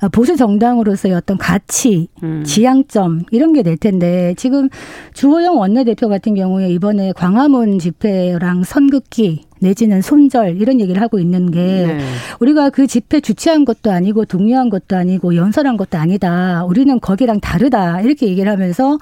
[0.00, 2.42] 아, 보수 정당으로서의 어떤 가치, 음.
[2.44, 4.68] 지향점 이런 게 될 텐데 지금
[5.14, 11.60] 주호영 원내대표 같은 경우에 이번에 광화문 집회랑 선긋기 내지는 손절 이런 얘기를 하고 있는 게
[11.60, 12.00] 네.
[12.40, 16.64] 우리가 그 집회 주최한 것도 아니고 동료한 것도 아니고 연설한 것도 아니다.
[16.64, 18.00] 우리는 거기랑 다르다.
[18.00, 18.98] 이렇게 얘기를 하면서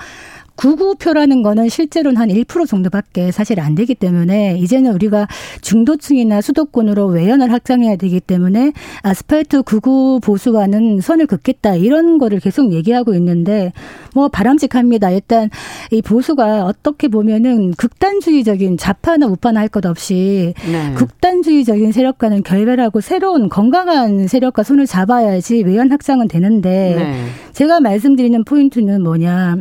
[0.61, 5.27] 구구표라는 거는 실제로는 한 1% 정도밖에 사실 안 되기 때문에 이제는 우리가
[5.63, 13.15] 중도층이나 수도권으로 외연을 확장해야 되기 때문에 아스팔트 구구 보수와는 선을 긋겠다 이런 거를 계속 얘기하고
[13.15, 13.73] 있는데
[14.15, 15.11] 뭐 바람직합니다.
[15.13, 15.49] 일단
[15.93, 20.95] 이 보수가 어떻게 보면은 극단주의적인 좌파나 우파나 할 것 없이 네.
[20.95, 27.25] 극단주의적인 세력과는 결별하고 새로운 건강한 세력과 손을 잡아야지 외연 확장은 되는데 네.
[27.53, 29.59] 제가 말씀드리는 포인트는 뭐냐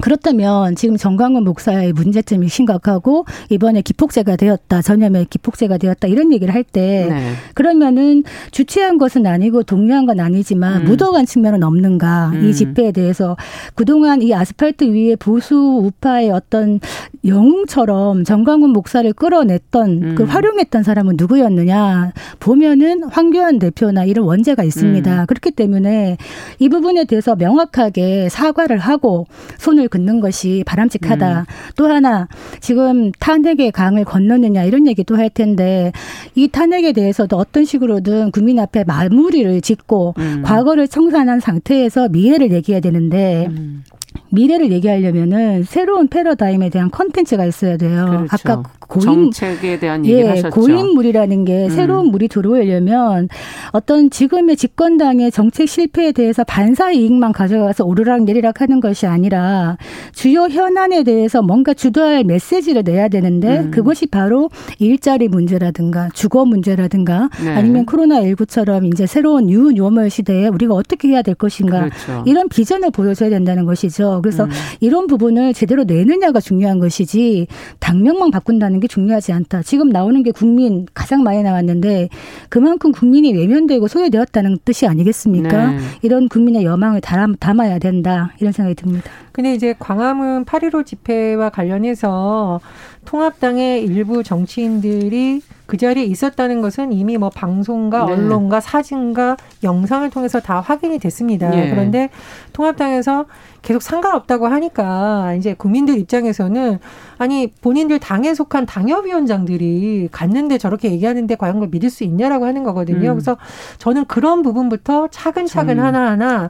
[0.00, 7.06] 그렇다면 지금 정광훈 목사의 문제점이 심각하고 이번에 기폭제가 되었다 전염에 기폭제가 되었다 이런 얘기를 할때
[7.08, 7.32] 네.
[7.54, 10.84] 그러면은 주최한 것은 아니고 동료한 건 아니지만 음.
[10.84, 12.48] 묻어간 측면은 없는가 음.
[12.48, 13.36] 이 집회에 대해서
[13.74, 16.80] 그동안 이 아스팔트 위에 보수 우파의 어떤
[17.24, 20.14] 영웅처럼 정광훈 목사를 끌어냈던 음.
[20.14, 25.20] 그 활용했던 사람은 누구였느냐 보면은 황교안 대표나 이런 원죄가 있습니다.
[25.22, 25.26] 음.
[25.26, 26.16] 그렇기 때문에
[26.58, 29.26] 이 부분에 대해서 명확하게 사과를 하고
[29.58, 31.40] 손을 긋는 것이 바람직하다.
[31.40, 31.44] 음.
[31.76, 32.28] 또 하나
[32.60, 35.92] 지금 탄핵의 강을 건너느냐 이런 얘기도 할 텐데
[36.34, 40.42] 이 탄핵에 대해서도 어떤 식으로든 국민 앞에 마무리를 짓고 음.
[40.44, 43.82] 과거를 청산한 상태에서 미래를 얘기해야 되는데 음.
[44.30, 48.26] 미래를 얘기하려면은 새로운 패러다임에 대한 컨텐츠가 있어야 돼요.
[48.26, 48.28] 그렇죠.
[48.32, 50.50] 아까 고인 정책에 대한 얘기를 예, 하셨죠.
[50.50, 51.70] 고인물이라는 게 음.
[51.70, 53.28] 새로운 물이 들어오려면
[53.72, 59.77] 어떤 지금의 집권당의 정책 실패에 대해서 반사 이익만 가져가서 오르락 내리락 하는 것이 아니라
[60.12, 63.70] 주요 현안에 대해서 뭔가 주도할 메시지를 내야 되는데 음.
[63.70, 67.50] 그것이 바로 일자리 문제라든가 주거 문제라든가 네.
[67.50, 72.24] 아니면 코로나19처럼 이제 새로운 new normal 시대에 우리가 어떻게 해야 될 것인가 그렇죠.
[72.26, 74.20] 이런 비전을 보여줘야 된다는 것이죠.
[74.22, 74.50] 그래서 음.
[74.80, 77.46] 이런 부분을 제대로 내느냐가 중요한 것이지
[77.78, 79.62] 당명만 바꾼다는 게 중요하지 않다.
[79.62, 82.08] 지금 나오는 게 국민 가장 많이 나왔는데
[82.48, 85.72] 그만큼 국민이 외면되고 소외되었다는 뜻이 아니겠습니까?
[85.72, 85.78] 네.
[86.02, 89.10] 이런 국민의 여망을 담아야 된다 이런 생각이 듭니다.
[89.38, 92.58] 근데 이제 광화문 8.15 집회와 관련해서
[93.04, 98.14] 통합당의 일부 정치인들이 그 자리에 있었다는 것은 이미 뭐 방송과 네.
[98.14, 101.50] 언론과 사진과 영상을 통해서 다 확인이 됐습니다.
[101.50, 101.70] 네.
[101.70, 102.10] 그런데
[102.52, 103.26] 통합당에서
[103.62, 106.80] 계속 상관없다고 하니까 이제 국민들 입장에서는
[107.18, 113.10] 아니 본인들 당에 속한 당협위원장들이 갔는데 저렇게 얘기하는데 과연 그걸 믿을 수 있냐라고 하는 거거든요.
[113.10, 113.14] 음.
[113.14, 113.36] 그래서
[113.78, 115.84] 저는 그런 부분부터 차근차근 음.
[115.84, 116.48] 하나하나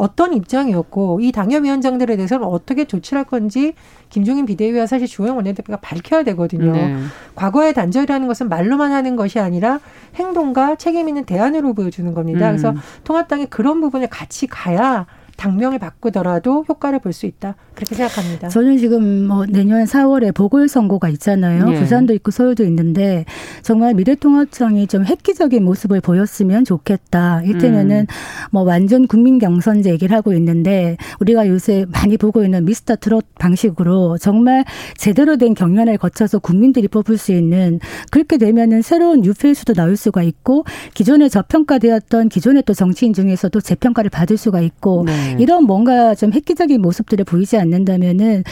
[0.00, 3.74] 어떤 입장이었고 이 당협위원장들에 대해서는 어떻게 조치를 할 건지
[4.08, 6.72] 김종인 비대위와 사실 주호영 원내대표가 밝혀야 되거든요.
[6.72, 6.96] 네.
[7.34, 9.78] 과거의 단절이라는 것은 말로만 하는 것이 아니라
[10.14, 12.46] 행동과 책임 있는 대안으로 보여주는 겁니다.
[12.46, 12.52] 음.
[12.52, 15.04] 그래서 통합당이 그런 부분을 같이 가야
[15.40, 17.56] 당명을 바꾸더라도 효과를 볼 수 있다.
[17.74, 18.48] 그렇게 생각합니다.
[18.48, 21.72] 저는 지금 뭐 내년 4월에 보궐선거가 있잖아요.
[21.72, 21.78] 예.
[21.78, 23.24] 부산도 있고 서울도 있는데
[23.62, 27.42] 정말 미래통합청이 좀 획기적인 모습을 보였으면 좋겠다.
[27.42, 28.06] 이를테면은 음.
[28.52, 34.18] 뭐 완전 국민 경선제 얘기를 하고 있는데 우리가 요새 많이 보고 있는 미스터 트롯 방식으로
[34.18, 34.64] 정말
[34.96, 40.64] 제대로 된 경연을 거쳐서 국민들이 뽑을 수 있는 그렇게 되면은 새로운 뉴페이스도 나올 수가 있고
[40.94, 45.29] 기존에 저평가되었던 기존의 또 정치인 중에서도 재평가를 받을 수가 있고 네.
[45.36, 45.42] 네.
[45.42, 48.44] 이런 뭔가 좀 획기적인 모습들을 보이지 않는다면은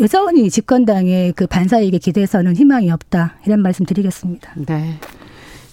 [0.00, 4.52] 여전히 집권당의 그 반사이익에 기대해서는 희망이 없다 이런 말씀 드리겠습니다.
[4.66, 4.98] 네.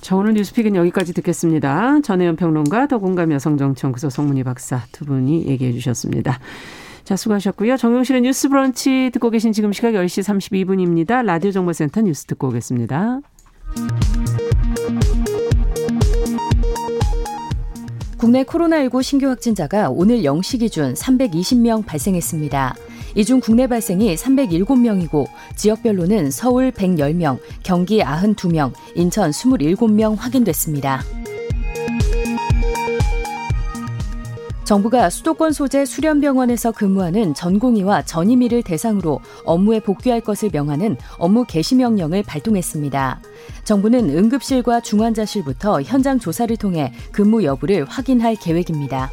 [0.01, 2.01] 자, 오늘 뉴스픽은 여기까지 듣겠습니다.
[2.01, 6.39] 전혜연 평론가, 더공감 여성정치연구소 송문희 박사 두 분이 얘기해 주셨습니다.
[7.03, 7.77] 자, 수고하셨고요.
[7.77, 11.23] 정용실의 뉴스 브런치 듣고 계신 지금 시각 10시 32분입니다.
[11.23, 13.19] 라디오 정보센터 뉴스 듣고 오겠습니다.
[18.21, 22.75] 국내 코로나19 신규 확진자가 오늘 0시 기준 320명 발생했습니다.
[23.15, 31.01] 이 중 국내 발생이 307명이고 지역별로는 서울 110명, 경기 92명, 인천 27명 확인됐습니다.
[34.71, 42.23] 정부가 수도권 소재 수련병원에서 근무하는 전공의와 전임의를 대상으로 업무에 복귀할 것을 명하는 업무 개시 명령을
[42.23, 43.21] 발동했습니다.
[43.65, 49.11] 정부는 응급실과 중환자실부터 현장 조사를 통해 근무 여부를 확인할 계획입니다.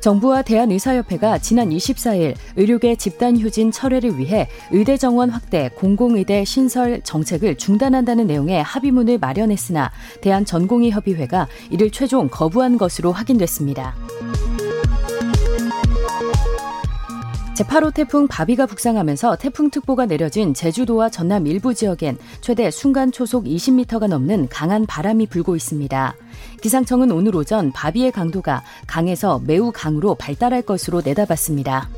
[0.00, 7.56] 정부와 대한의사협회가 지난 24일 의료계 집단 휴진 철회를 위해 의대 정원 확대, 공공의대 신설 정책을
[7.56, 13.94] 중단한다는 내용의 합의문을 마련했으나 대한전공의협의회가 이를 최종 거부한 것으로 확인됐습니다.
[17.58, 24.48] 제8호 태풍 바비가 북상하면서 태풍특보가 내려진 제주도와 전남 일부 지역엔 최대 순간 초속 20m가 넘는
[24.48, 26.14] 강한 바람이 불고 있습니다.
[26.60, 31.88] 기상청은 오늘 오전 바비의 강도가 강에서 매우 강으로 발달할 것으로 내다봤습니다.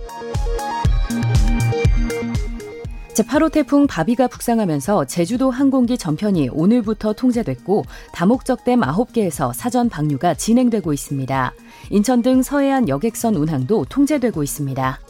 [3.15, 11.53] 제8호 태풍 바비가 북상하면서 제주도 항공기 전편이 오늘부터 통제됐고 다목적댐 9개에서 사전 방류가 진행되고 있습니다.
[11.91, 15.01] 인천 등 서해안 여객선 운항도 통제되고 있습니다.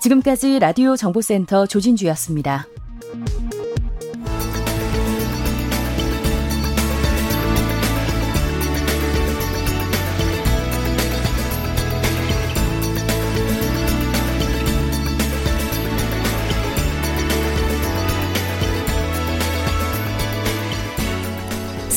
[0.00, 2.66] 지금까지 라디오 정보센터 조진주였습니다.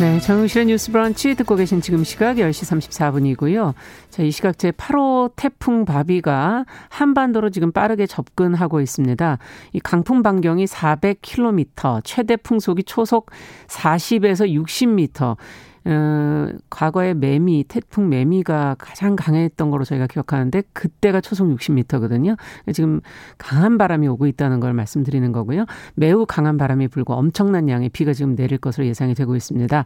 [0.00, 3.74] 네, 정용실의 뉴스 브런치 듣고 계신 지금 시각 10시 34분이고요.
[4.08, 9.36] 자, 이 시각 제 8호 태풍 바비가 한반도로 지금 빠르게 접근하고 있습니다.
[9.74, 13.30] 이 강풍 반경이 400km, 최대 풍속이 초속
[13.66, 15.36] 40에서 60m.
[15.84, 22.36] 어, 과거에 매미, 태풍 매미가 가장 강했던 거로 저희가 기억하는데 그때가 초속 60m거든요.
[22.72, 23.00] 지금
[23.38, 25.64] 강한 바람이 오고 있다는 걸 말씀드리는 거고요.
[25.94, 29.84] 매우 강한 바람이 불고 엄청난 양의 비가 지금 내릴 것으로 예상이 되고 있습니다.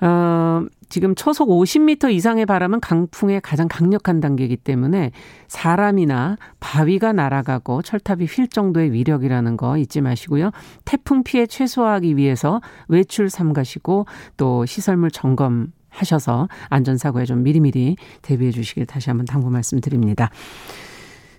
[0.00, 5.10] 어, 지금 초속 50m 이상의 바람은 강풍의 가장 강력한 단계이기 때문에
[5.48, 10.50] 사람이나 바위가 날아가고 철탑이 휠 정도의 위력이라는 거 잊지 마시고요.
[10.84, 18.86] 태풍 피해 최소화하기 위해서 외출 삼가시고 또 시설물 점검 하셔서 안전사고에 좀 미리미리 대비해 주시길
[18.86, 20.30] 다시 한번 당부 말씀드립니다.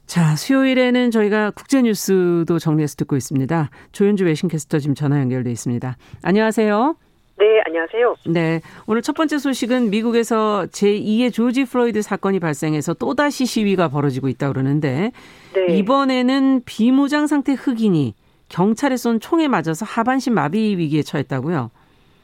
[0.05, 3.69] 자, 수요일에는 저희가 국제뉴스도 정리해서 듣고 있습니다.
[3.91, 5.97] 조윤주 외신캐스터 지금 전화 연결돼 있습니다.
[6.21, 7.04] 안녕하세요.
[7.37, 8.15] 네, 안녕하세요.
[8.27, 8.61] 네.
[8.87, 15.11] 오늘 첫 번째 소식은 미국에서 제2의 조지 플로이드 사건이 발생해서 또다시 시위가 벌어지고 있다 그러는데
[15.53, 15.65] 네.
[15.77, 18.13] 이번에는 비무장 상태 흑인이
[18.47, 21.71] 경찰에 쏜 총에 맞아서 하반신 마비 위기에 처했다고요?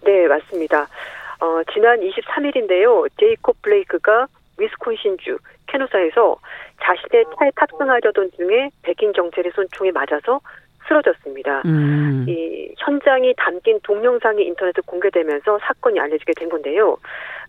[0.06, 0.88] 네, 맞습니다.
[1.42, 3.10] 어, 지난 23일인데요.
[3.20, 6.38] 제이콥 블레이크가 위스콘신주 캐노사에서
[6.82, 10.40] 자신의 차에 탑승하려던 중에 백인 경찰의 쏜 총에 맞아서
[10.88, 11.64] 쓰러졌습니다.
[11.66, 12.26] 음.
[12.28, 16.98] 이 현장이 담긴 동영상이 인터넷에 공개되면서 사건이 알려지게 된 건데요.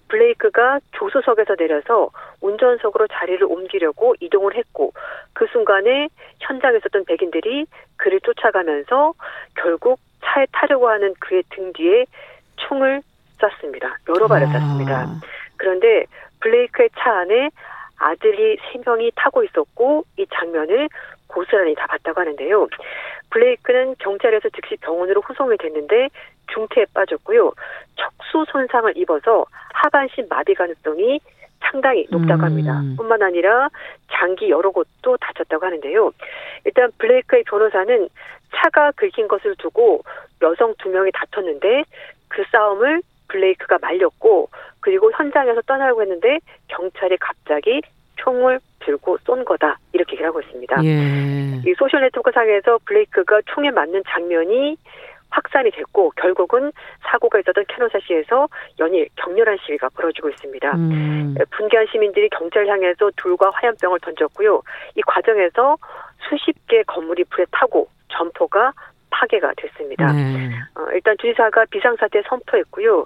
[0.09, 4.93] 블레이크가 조수석에서 내려서 운전석으로 자리를 옮기려고 이동을 했고
[5.33, 6.09] 그 순간에
[6.41, 7.67] 현장에 있었던 백인들이
[7.97, 9.15] 그를 쫓아가면서
[9.55, 12.05] 결국 차에 타려고 하는 그의 등 뒤에
[12.57, 13.01] 총을
[13.41, 13.99] 쐈습니다.
[14.09, 14.51] 여러 발을 아.
[14.51, 15.07] 쐈습니다.
[15.57, 16.05] 그런데
[16.41, 17.49] 블레이크의 차 안에
[17.99, 20.89] 아들이 세 명이 타고 있었고 이 장면을
[21.33, 22.69] 고스란히 다 봤다고 하는데요.
[23.31, 26.09] 블레이크는 경찰에서 즉시 병원으로 후송이 됐는데
[26.53, 27.53] 중태에 빠졌고요.
[27.97, 31.21] 척수 손상을 입어서 하반신 마비 가능성이
[31.61, 32.81] 상당히 높다고 합니다.
[32.81, 32.97] 음.
[32.97, 33.69] 뿐만 아니라
[34.11, 36.11] 장기 여러 곳도 다쳤다고 하는데요.
[36.65, 38.09] 일단 블레이크의 변호사는
[38.55, 40.03] 차가 긁힌 것을 두고
[40.43, 41.85] 여성 두 명이 다퉜는데
[42.29, 47.81] 그 싸움을 블레이크가 말렸고 그리고 현장에서 떠나려고 했는데 경찰이 갑자기
[48.17, 50.85] 총을 들고 쏜 거다 이렇게 얘기를 하고 있습니다.
[50.85, 51.63] 예.
[51.65, 54.77] 이 소셜 네트워크 상에서 블레이크가 총에 맞는 장면이
[55.31, 58.49] 확산이 됐고 결국은 사고가 있었던 캐노사시에서
[58.81, 60.77] 연일 격렬한 시위가 벌어지고 있습니다.
[60.77, 61.35] 음.
[61.51, 64.63] 분개한 시민들이 경찰 향해서 둘과 화염병을 던졌고요.
[64.95, 65.79] 이 과정에서
[66.29, 68.73] 수십 개 건물이 불에 타고 점포가
[69.13, 70.13] 파괴가 됐습니다.
[70.13, 70.51] 네.
[70.75, 73.05] 어, 일단 주지사가 비상사태 선포했고요.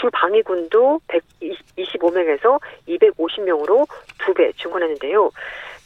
[0.00, 3.86] 주 방위군도 125명에서 250명으로
[4.18, 5.30] 두 배 증원했는데요.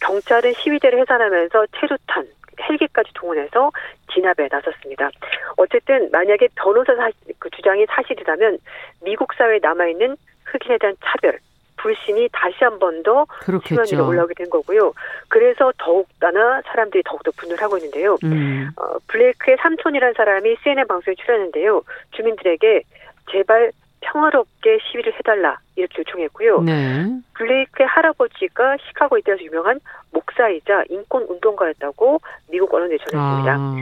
[0.00, 2.26] 경찰은 시위대를 해산하면서 체류탄,
[2.68, 3.70] 헬기까지 동원해서
[4.12, 5.10] 진압에 나섰습니다.
[5.56, 7.08] 어쨌든 만약에 변호사 사,
[7.38, 8.58] 그 주장이 사실이라면
[9.02, 11.38] 미국 사회에 남아있는 흑인에 대한 차별,
[11.82, 13.26] 불신이 다시 한 번 더
[13.66, 14.92] 수면 위로 올라오게 된 거고요.
[15.28, 18.16] 그래서 더욱다나 사람들이 더욱더 분노를 하고 있는데요.
[18.24, 18.70] 음.
[18.76, 21.82] 어, 블레이크의 삼촌이라는 사람이 CNN 방송에 출연했는데요.
[22.12, 22.82] 주민들에게
[23.30, 26.60] 제발 평화롭게 시위를 해달라 이렇게 요청했고요.
[26.62, 27.06] 네.
[27.34, 33.54] 블레이크의 할아버지가 시카고 이때에서 유명한 목사이자 인권 운동가였다고 미국 언론에 전했습니다.
[33.54, 33.74] 아.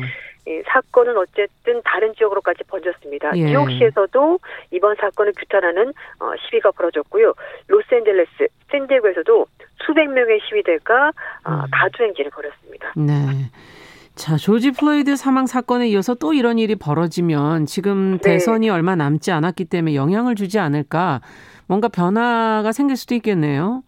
[0.46, 3.37] 예, 사건은 어쨌든 다른 지역으로까지 번졌습니다.
[3.37, 3.44] 예.
[3.44, 4.38] 뉴욕시에서도
[4.70, 7.35] 이번 사건을 규탄하는 어, 시위가 벌어졌고요.
[7.68, 9.46] 로스앤젤레스, 샌디에고에서도
[9.85, 11.12] 수백 명의 시위대가
[11.44, 11.62] 어, 음.
[11.70, 12.92] 가두행진을 벌였습니다.
[12.96, 13.50] 네.
[14.20, 18.33] 자, 조지 플로이드 사망 사건에 이어서 또 이런 일이 벌어지면 지금 네.
[18.33, 21.22] 대선이 얼마 남지 않았기 때문에 영향을 주지 않을까
[21.66, 23.83] 뭔가 변화가 생길 수도 있겠네요.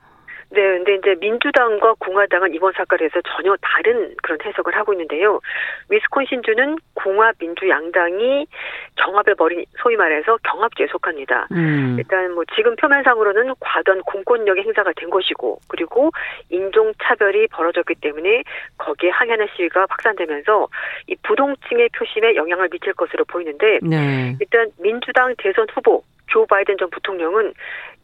[0.52, 5.40] 네, 근데 이제 민주당과 공화당은 이번 사건에서 전혀 다른 그런 해석을 하고 있는데요.
[5.88, 8.46] 위스콘신주는 공화 민주 양당이
[8.96, 11.48] 경합을 벌인 소위 말해서 경합주에 속합니다.
[11.52, 11.96] 음.
[11.98, 16.10] 일단 뭐 지금 표면상으로는 과도한 공권력의 행사가 된 것이고 그리고
[16.50, 18.42] 인종 차별이 벌어졌기 때문에
[18.76, 20.68] 거기에 항의하는 시위가 확산되면서
[21.06, 24.36] 이 부동층의 표심에 영향을 미칠 것으로 보이는데 네.
[24.38, 27.52] 일단 민주당 대선 후보 조 바이든 전 부통령은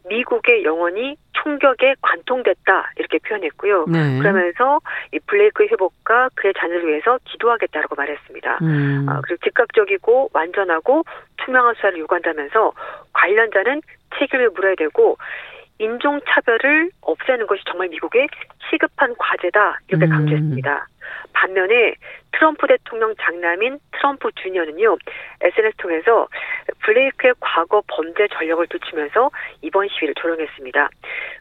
[0.07, 3.85] 미국의 영혼이 총격에 관통됐다 이렇게 표현했고요.
[3.87, 4.17] 네.
[4.19, 4.79] 그러면서
[5.13, 8.59] 이 블레이크의 회복과 그의 자녀를 위해서 기도하겠다라고 말했습니다.
[8.61, 9.05] 음.
[9.09, 11.03] 어, 그리고 즉각적이고 완전하고
[11.37, 12.73] 투명한 수사를 요구한다면서
[13.13, 13.81] 관련자는
[14.17, 15.17] 책임을 물어야 되고
[15.79, 18.27] 인종 차별을 없애는 것이 정말 미국의
[18.69, 20.09] 시급한 과제다 이렇게 음.
[20.09, 20.87] 강조했습니다.
[21.39, 21.95] 반면에
[22.33, 24.97] 트럼프 대통령 장남인 트럼프 주니어는요
[25.41, 26.27] SNS 통해서
[26.83, 30.89] 블레이크의 과거 범죄 전력을 두치면서 이번 시위를 조롱했습니다.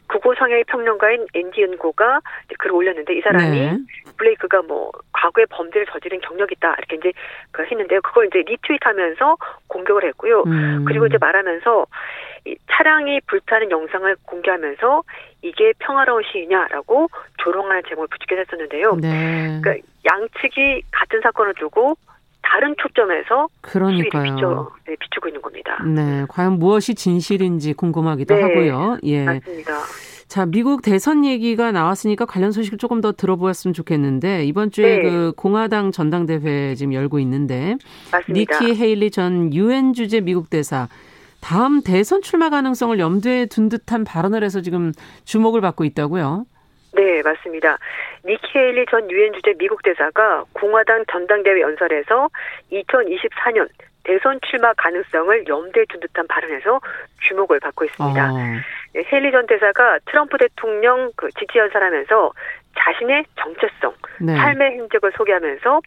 [0.09, 2.21] 국고성의 평론가인 앤디 은고가
[2.59, 3.77] 글을 올렸는데 이 사람이 네.
[4.17, 7.13] 블레이크가 뭐 과거의 범죄를 저지른 경력이 있다 이렇게 이제
[7.51, 8.01] 그 했는데요.
[8.03, 10.45] 그걸 이제 리트윗하면서 공격을 했고요.
[10.47, 10.85] 음.
[10.87, 11.87] 그리고 이제 말하면서
[12.47, 15.03] 이 차량이 불타는 영상을 공개하면서
[15.43, 18.97] 이게 평화로운 시위냐라고 조롱하는 제목을 붙이게 했었는데요.
[18.97, 19.61] 네.
[19.63, 21.97] 그러니까 양측이 같은 사건을 두고
[22.43, 24.35] 다른 초점에서 그러니까요.
[24.35, 25.83] 비춰, 네, 비추고 있는 겁니다.
[25.85, 28.99] 네, 과연 무엇이 진실인지 궁금하기도 네, 하고요.
[29.05, 29.73] 예, 맞습니다.
[30.29, 35.03] 자, 미국 대선 얘기가 나왔으니까 관련 소식을 조금 더 들어보았으면 좋겠는데 이번 주에 네.
[35.03, 37.77] 그 공화당 전당대회 지금 열고 있는데
[38.13, 38.59] 맞습니다.
[38.59, 40.89] 니키 헤일리 전 유엔 주재 미국 대사
[41.41, 44.93] 다음 대선 출마 가능성을 염두에 둔 듯한 발언을 해서 지금
[45.25, 46.45] 주목을 받고 있다고요.
[46.95, 47.79] 네, 맞습니다.
[48.25, 52.29] 니키 헤일리 전 유엔 주재 미국 대사가 공화당 전당대회 연설에서
[52.73, 53.69] 2024년
[54.05, 56.81] 대선 출마 가능성을 염두에 둔 듯한 발언에서
[57.21, 58.33] 주목을 받고 있습니다.
[58.33, 58.37] 어.
[58.97, 62.33] 헤일리 전 대사가 트럼프 대통령 그 지지 연설하면서
[62.79, 64.37] 자신의 정체성, 네.
[64.37, 65.81] 삶의 행적을 소개하면서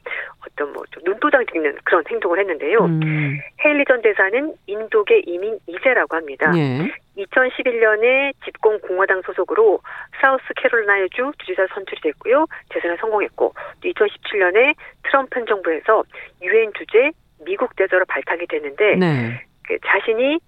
[0.46, 2.80] 어떤 뭐좀 눈도장 찍는 그런 행동을 했는데요.
[2.80, 3.40] 음.
[3.64, 6.52] 헤일리 전 대사는 인도계 이민 2세라고 합니다.
[6.56, 6.92] 예.
[7.18, 9.80] 2011년에 집권 공화당 소속으로
[10.20, 12.46] 사우스 캐롤라이나주 주지사 선출이 됐고요.
[12.74, 16.04] 재선에 성공했고 또 2017년에 트럼프 행정부에서
[16.42, 17.12] 유엔 주재
[17.46, 19.42] 미국 대사로 발탁이 됐는데 네.
[19.64, 20.40] 그 자신이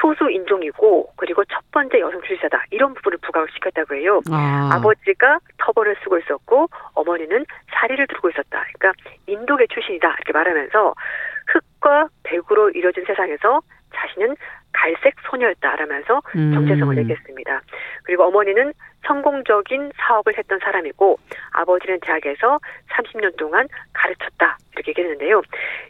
[0.00, 4.20] 소수 인종이고 그리고 첫 번째 여성 주지사다 이런 부분을 부각을 시켰다고 해요.
[4.30, 4.80] 아.
[4.82, 8.64] 버지가 터벌을 쓰고 있었고 어머니는 사리를 들고 있었다.
[8.74, 8.92] 그러니까
[9.26, 10.94] 인도계 출신이다 이렇게 말하면서
[11.46, 13.60] 흑과 백으로 이뤄진 세상에서
[13.94, 14.36] 자신은
[14.72, 16.52] 갈색 소녀였다라면서 음.
[16.54, 17.62] 정체성을 얘기했습니다.
[18.02, 18.72] 그리고 어머니는
[19.06, 21.18] 성공적인 사업을 했던 사람이고
[21.52, 22.58] 아버지는 대학에서
[22.90, 25.42] 30년 동안 가르쳤다 이렇게 얘기했는데요.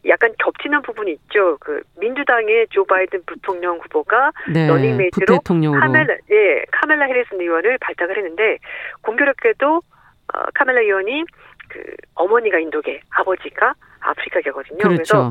[0.06, 1.56] 약간 겹치는 부분이 있죠.
[1.60, 8.58] 그 민주당의 조 바이든 부통령 후보가 네, 러닝메이트로 카멜라 예 카멀라 해리스 의원을 발탁을 했는데
[9.02, 11.24] 공교롭게도 어, 카멜라 의원이
[11.68, 11.82] 그
[12.14, 14.78] 어머니가 인도계 아버지가 아프리카계거든요.
[14.78, 14.94] 그렇죠.
[14.94, 15.30] 그래서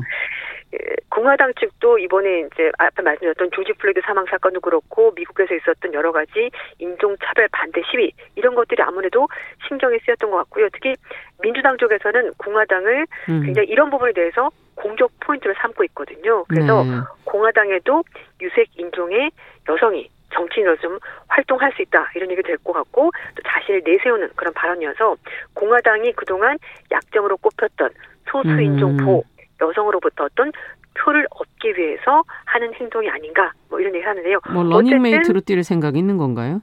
[1.10, 6.50] 공화당 측도 이번에 이제 앞에 말씀드렸던 조지 플로이드 사망 사건도 그렇고 미국에서 있었던 여러 가지
[6.78, 9.28] 인종차별 반대 시위 이런 것들이 아무래도
[9.68, 10.68] 신경이 쓰였던 것 같고요.
[10.72, 10.94] 특히
[11.40, 13.42] 민주당 쪽에서는 공화당을 음.
[13.44, 16.44] 굉장히 이런 부분에 대해서 공격 포인트를 삼고 있거든요.
[16.44, 16.90] 그래서 네.
[17.24, 18.02] 공화당에도
[18.40, 19.30] 유색 인종의
[19.68, 20.98] 여성이 정치인으로 좀
[21.28, 25.16] 활동할 수 있다 이런 얘기 될것 같고 또 자신을 내세우는 그런 발언이어서
[25.54, 26.58] 공화당이 그동안
[26.90, 27.90] 약점으로 꼽혔던
[28.30, 28.96] 소수인종 음.
[28.96, 29.24] 보호
[29.60, 30.52] 여성으로부터 어떤
[30.94, 34.40] 표를 얻기 위해서 하는 행동이 아닌가 뭐 이런 얘기를 하는데요.
[34.52, 36.60] 뭐 러닝메이트로 뛸 생각이 있는 건가요?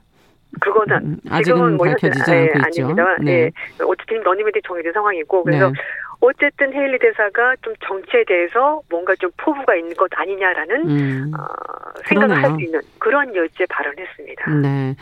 [0.60, 2.84] 그거는 음, 아직은 뭐 밝혀지지 않고 네, 있죠.
[2.84, 3.16] 아닙니다.
[3.22, 3.24] 네.
[3.24, 3.52] 네.
[3.86, 5.74] 어쨌든 러닝메이트 정해진 상황이고 그래서 네.
[6.20, 11.44] 어쨌든 헤일리 대사가 좀 정치에 대해서 뭔가 좀 포부가 있는 것 아니냐라는 음, 어,
[12.06, 14.52] 생각을 할 수 있는 그런 여지에 발언했습니다.
[14.62, 14.96] 네.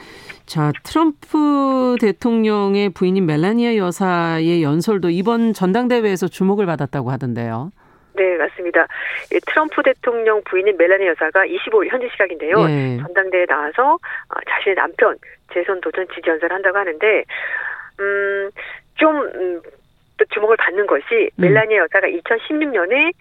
[0.46, 7.72] 자, 트럼프 대통령의 부인인 멜라니아 여사의 연설도 이번 전당대회에서 주목을 받았다고 하던데요.
[8.20, 8.86] 네, 맞습니다.
[9.48, 12.66] 트럼프 대통령 부인인 멜라니 여사가 25일 현지 시각인데요.
[12.66, 12.98] 네.
[12.98, 15.16] 전당대회에 나와서 어, 자신의 남편
[15.54, 17.24] 재선 도전 지지 연설을 한다고 하는데
[18.02, 18.50] 음,
[18.96, 19.62] 좀 음,
[20.18, 21.30] 또 주목을 받는 것이 음.
[21.38, 23.14] 멜라니 여사가 2016년에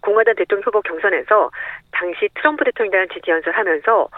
[0.00, 1.50] 공화당 대통령 후보 경선에서
[1.92, 4.08] 당시 트럼프 대통령에 대한 지지 연설하면서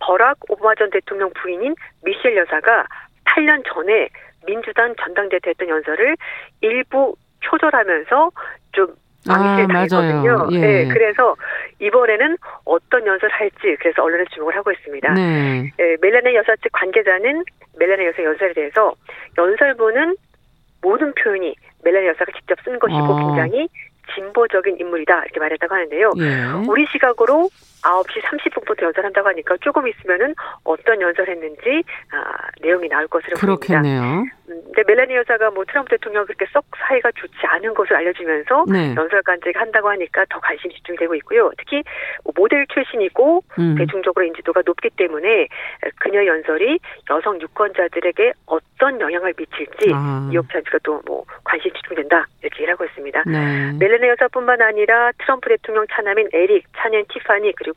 [0.00, 2.86] 버락 오바마 전 대통령 부인인 미셸 여사가
[3.26, 4.08] 8년 전에
[4.46, 6.16] 민주당 전당대회 때 했던 연설을
[6.62, 7.14] 일부
[7.44, 8.30] 표절하면서
[8.72, 8.96] 좀
[9.26, 10.48] 망실 아, 당했거든요.
[10.52, 10.58] 예.
[10.58, 11.36] 네, 그래서
[11.80, 15.12] 이번에는 어떤 연설을 할지 그래서 언론에 주목을 하고 있습니다.
[15.14, 15.72] 네.
[15.76, 17.44] 네, 멜라네 여사 측 관계자는
[17.78, 18.94] 멜라네 여사 연설에 대해서
[19.38, 20.16] 연설문은
[20.82, 21.54] 모든 표현이
[21.84, 23.26] 멜라네 여사가 직접 쓴 것이고 어.
[23.26, 23.68] 굉장히
[24.14, 26.12] 진보적인 인물이다 이렇게 말했다고 하는데요.
[26.18, 26.68] 예.
[26.68, 27.48] 우리 시각으로
[27.86, 30.34] 9시 30분부터 연설한다고 하니까 조금 있으면은
[30.64, 34.00] 어떤 연설했는지 아, 내용이 나올 것으로 그렇겠네요.
[34.00, 34.36] 보입니다.
[34.48, 38.94] 음, 근데 멜라니 여사가 뭐 트럼프 대통령 그렇게 썩 사이가 좋지 않은 것을 알려주면서 네.
[38.96, 41.50] 연설 간직 한다고 하니까 더 관심 집중되고 있고요.
[41.58, 41.82] 특히
[42.24, 43.74] 뭐 모델 출신이고 음.
[43.76, 45.48] 대중적으로 인지도가 높기 때문에
[45.98, 46.78] 그녀 연설이
[47.10, 50.28] 여성 유권자들에게 어떤 영향을 미칠지 아.
[50.30, 53.22] 뉴욕 타임스가 또 뭐 관심 집중된다 이렇게 얘기를 하고 있습니다.
[53.26, 53.72] 네.
[53.78, 57.75] 멜라니 여사뿐만 아니라 트럼프 대통령 차남인 에릭, 차년 티파니 그리고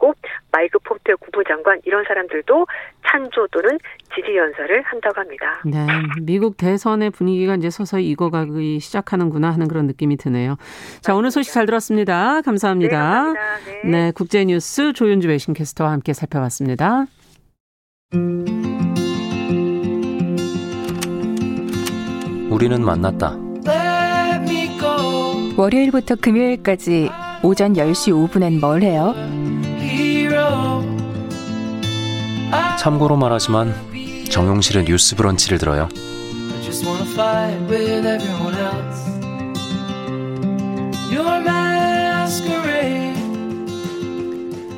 [0.51, 2.67] 마이크 폼페오 국무장관 이런 사람들도
[3.07, 3.77] 찬조 또는
[4.15, 5.61] 지지 연설을 한다고 합니다.
[5.65, 5.85] 네,
[6.21, 10.57] 미국 대선의 분위기가 이제 서서히 익어가기 시작하는구나 하는 그런 느낌이 드네요.
[11.01, 12.41] 자, 오늘 소식 잘 들었습니다.
[12.41, 12.97] 감사합니다.
[12.97, 13.71] 네, 감사합니다.
[13.83, 13.89] 네.
[13.89, 17.05] 네 국제뉴스 조윤주 외신캐스터와 함께 살펴봤습니다.
[22.49, 23.37] 우리는 만났다.
[25.55, 27.09] 월요일부터 금요일까지
[27.43, 29.13] 오전 10시 5분엔 뭘 해요?
[32.79, 33.73] 참고로 말하지만
[34.29, 35.89] 정용실의 뉴스 브런치를 들어요.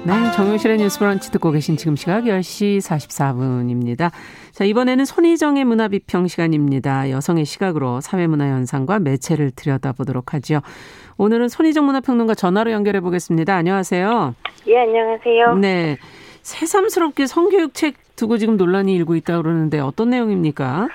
[0.03, 4.11] 네, 정용실의 뉴스 브런치 듣고 계신 지금 시각 10시 44분입니다.
[4.51, 7.11] 자, 이번에는 손희정의 문화 비평 시간입니다.
[7.11, 10.61] 여성의 시각으로 사회 문화 현상과 매체를 들여다보도록 하죠.
[11.21, 13.53] 오늘은 손희정 문화평론가 전화로 연결해 보겠습니다.
[13.55, 14.33] 안녕하세요.
[14.65, 15.55] 예, 안녕하세요.
[15.57, 15.99] 네.
[16.41, 20.89] 새삼스럽게 성교육 책 두고 지금 논란이 일고 있다고 그러는데 어떤 내용입니까?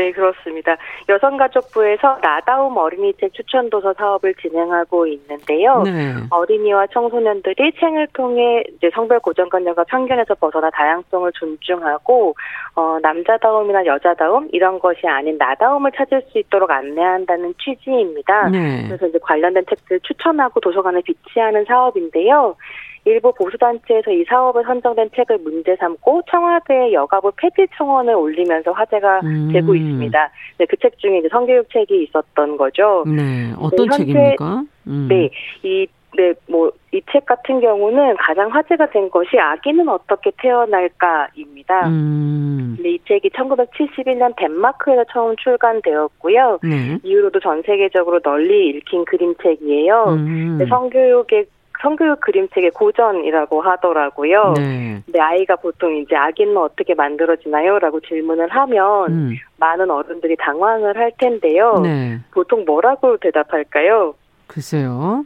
[0.00, 0.78] 네, 그렇습니다.
[1.10, 5.82] 여성가족부에서 나다움 어린이책 추천도서 사업을 진행하고 있는데요.
[5.82, 6.14] 네.
[6.30, 12.34] 어린이와 청소년들이 책을 통해 이제 성별 고정관념과 편견에서 벗어나 다양성을 존중하고
[12.76, 18.48] 어, 남자다움이나 여자다움 이런 것이 아닌 나다움을 찾을 수 있도록 안내한다는 취지입니다.
[18.48, 18.84] 네.
[18.86, 22.56] 그래서 이제 관련된 책들 추천하고 도서관에 비치하는 사업인데요.
[23.04, 29.50] 일부 보수단체에서 이 사업에 선정된 책을 문제 삼고 청와대 여가부 폐지 청원을 올리면서 화제가 음.
[29.52, 30.30] 되고 있습니다.
[30.58, 33.04] 네, 그 책 중에 이제 성교육 책이 있었던 거죠.
[33.06, 34.62] 네, 어떤 네, 책입니까?
[34.86, 35.06] 음.
[35.08, 35.30] 네,
[35.62, 35.86] 이
[36.16, 41.86] 네, 뭐, 이 책 같은 경우는 가장 화제가 된 것이 아기는 어떻게 태어날까입니다.
[41.88, 42.74] 음.
[42.76, 46.58] 근데 이 책이 1971년 덴마크에서 처음 출간되었고요.
[46.64, 46.98] 네.
[47.04, 50.04] 이후로도 전 세계적으로 널리 읽힌 그림책이에요.
[50.08, 50.66] 음.
[50.68, 51.46] 성교육의
[51.80, 54.54] 성교육 그림책의 고전이라고 하더라고요.
[54.56, 55.02] 네.
[55.04, 57.78] 근데 아이가 보통 이제 아기는 어떻게 만들어지나요?
[57.78, 59.36] 라고 질문을 하면 음.
[59.58, 61.80] 많은 어른들이 당황을 할 텐데요.
[61.82, 62.18] 네.
[62.32, 64.14] 보통 뭐라고 대답할까요?
[64.46, 65.24] 글쎄요.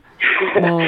[0.60, 0.80] 뭐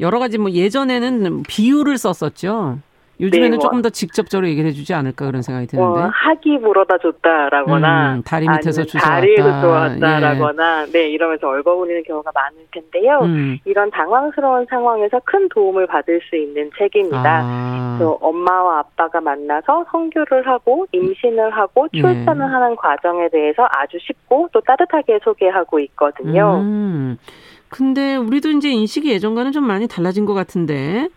[0.00, 2.78] 여러 가지 뭐 예전에는 비유를 썼었죠.
[3.20, 5.88] 요즘에는 네, 뭐, 조금 더 직접적으로 얘기를 해주지 않을까 그런 생각이 드는데.
[5.88, 9.14] 뭐, 학이 물어다 줬다라거나 음, 다리 밑에서 주워왔다.
[9.14, 10.92] 다리에서 주워왔다라거나 예.
[10.92, 13.20] 네 이러면서 얼버무리는 경우가 많을 텐데요.
[13.22, 13.58] 음.
[13.64, 17.40] 이런 당황스러운 상황에서 큰 도움을 받을 수 있는 책입니다.
[17.42, 17.98] 아.
[18.20, 22.00] 엄마와 아빠가 만나서 성교를 하고 임신을 하고 예.
[22.00, 22.50] 출산을 예.
[22.50, 26.60] 하는 과정에 대해서 아주 쉽고 또 따뜻하게 소개하고 있거든요.
[26.62, 27.18] 음.
[27.68, 31.08] 근데 우리도 이제 인식이 예전과는 좀 많이 달라진 것 같은데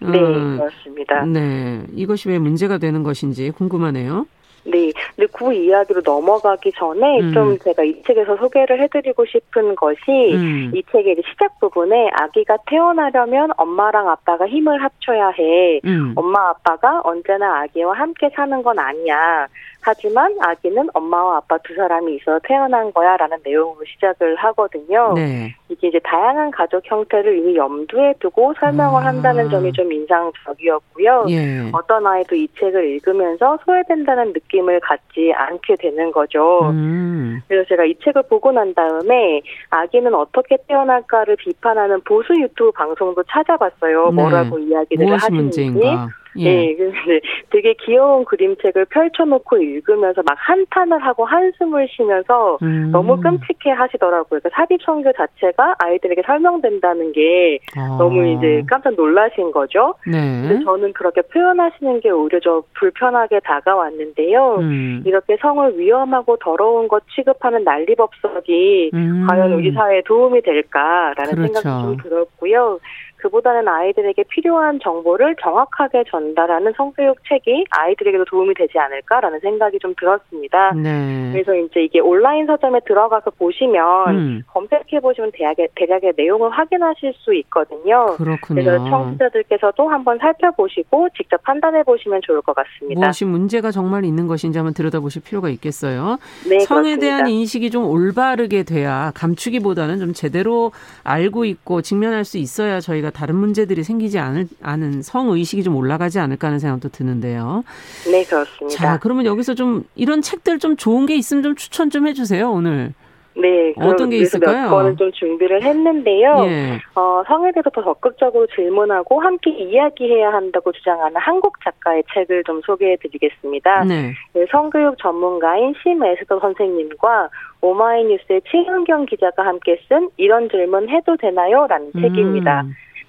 [0.00, 1.24] 네, 어, 그렇습니다.
[1.24, 4.26] 네, 이것이 왜 문제가 되는 것인지 궁금하네요.
[4.64, 4.92] 네.
[5.16, 7.32] 근데 그 이야기로 넘어가기 전에 음.
[7.32, 10.72] 좀 제가 이 책에서 소개를 해드리고 싶은 것이 음.
[10.74, 15.80] 이 책의 시작 부분에 아기가 태어나려면 엄마랑 아빠가 힘을 합쳐야 해.
[15.84, 16.12] 음.
[16.16, 19.46] 엄마 아빠가 언제나 아기와 함께 사는 건 아니야.
[19.80, 25.14] 하지만 아기는 엄마와 아빠 두 사람이 있어 태어난 거야라는 내용으로 시작을 하거든요.
[25.14, 25.54] 네.
[25.68, 29.06] 이게 이제 다양한 가족 형태를 이미 염두에 두고 설명을 아.
[29.06, 31.26] 한다는 점이 좀 인상적이었고요.
[31.30, 31.70] 예.
[31.72, 36.70] 어떤 아이도 이 책을 읽으면서 소외된다는 느낌을 갖지 않게 되는 거죠.
[36.70, 37.40] 음.
[37.48, 44.06] 그래서 제가 이 책을 보고 난 다음에 아기는 어떻게 태어날까를 비판하는 보수 유튜브 방송도 찾아봤어요.
[44.06, 44.12] 네.
[44.12, 45.70] 뭐라고 이야기를 하시는지.
[45.70, 46.08] 문제인가?
[46.38, 46.44] 예.
[46.44, 47.20] 네, 근데
[47.50, 52.90] 되게 귀여운 그림책을 펼쳐놓고 읽으면서 막 한탄을 하고 한숨을 쉬면서 음.
[52.92, 54.40] 너무 끔찍해 하시더라고요.
[54.40, 57.96] 그러니까 삽입 성교 자체가 아이들에게 설명된다는 게 아.
[57.98, 59.94] 너무 이제 깜짝 놀라신 거죠.
[60.06, 60.42] 네.
[60.42, 64.56] 근데 저는 그렇게 표현하시는 게 오히려 좀 불편하게 다가왔는데요.
[64.60, 65.02] 음.
[65.04, 69.26] 이렇게 성을 위험하고 더러운 것 취급하는 난리법석이 음.
[69.28, 71.54] 과연 우리 사회에 도움이 될까라는 그렇죠.
[71.54, 72.78] 생각이 좀 들었고요.
[73.18, 80.72] 그보다는 아이들에게 필요한 정보를 정확하게 전달하는 성교육 책이 아이들에게도 도움이 되지 않을까라는 생각이 좀 들었습니다.
[80.74, 81.30] 네.
[81.32, 84.42] 그래서 이제 이게 온라인 서점에 들어가서 보시면 음.
[84.46, 88.06] 검색해 보시면 대략의, 대략의 내용을 확인하실 수 있거든요.
[88.16, 88.62] 그렇군요.
[88.62, 93.00] 그래서 청취자들께서도 한번 살펴보시고 직접 판단해 보시면 좋을 것 같습니다.
[93.00, 96.18] 무엇이 문제가 정말 있는 것인지 한번 들여다보실 필요가 있겠어요.
[96.48, 97.00] 네, 성에 그렇습니다.
[97.00, 100.72] 대한 인식이 좀 올바르게 돼야 감추기보다는 좀 제대로
[101.04, 106.18] 알고 있고 직면할 수 있어야 저희가 우리가 다른 문제들이 생기지 않을, 않은 성의식이 좀 올라가지
[106.18, 107.64] 않을까 하는 생각도 드는데요.
[108.10, 108.76] 네, 그렇습니다.
[108.76, 112.92] 자, 그러면 여기서 좀 이런 책들 좀 좋은 게 있으면 좀 추천 좀 해주세요, 오늘.
[113.34, 114.64] 네, 어떤 게 있을까요?
[114.64, 116.44] 몇 번을 좀 준비를 했는데요.
[116.46, 116.80] 예.
[116.96, 123.84] 어, 성에 대해서 더 적극적으로 질문하고 함께 이야기해야 한다고 주장하는 한국 작가의 책을 좀 소개해드리겠습니다.
[123.84, 124.12] 네.
[124.32, 127.28] 네, 성교육 전문가인 심 에스더 선생님과
[127.60, 131.68] 오마이뉴스의 최은경 기자가 함께 쓴 이런 질문 해도 되나요?
[131.68, 132.02] 라는 음.
[132.02, 132.64] 책입니다.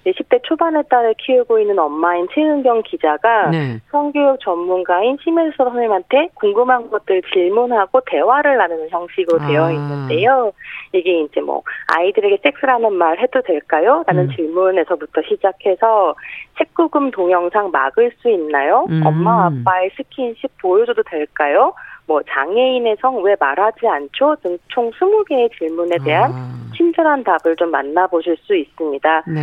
[0.06, 3.78] 10대 초반의 딸을 키우고 있는 엄마인 최은경 기자가 네.
[3.90, 9.46] 성교육 전문가인 심혜수 선생님한테 궁금한 것들 질문하고 대화를 나누는 형식으로 아.
[9.46, 10.52] 되어 있는데요.
[10.94, 11.62] 이게 이제 뭐
[11.94, 14.02] 아이들에게 섹스라는 말 해도 될까요?
[14.06, 14.36] 라는 음.
[14.36, 16.14] 질문에서부터 시작해서
[16.58, 18.86] 책구금 동영상 막을 수 있나요?
[18.88, 19.02] 음.
[19.04, 21.74] 엄마 아빠의 스킨십 보여줘도 될까요?
[22.06, 24.34] 뭐 장애인의 성 왜 말하지 않죠?
[24.42, 26.54] 등 총 20개의 질문에 대한 아.
[27.00, 29.24] 친절한 답을 좀 만나보실 수 있습니다.
[29.26, 29.40] 네.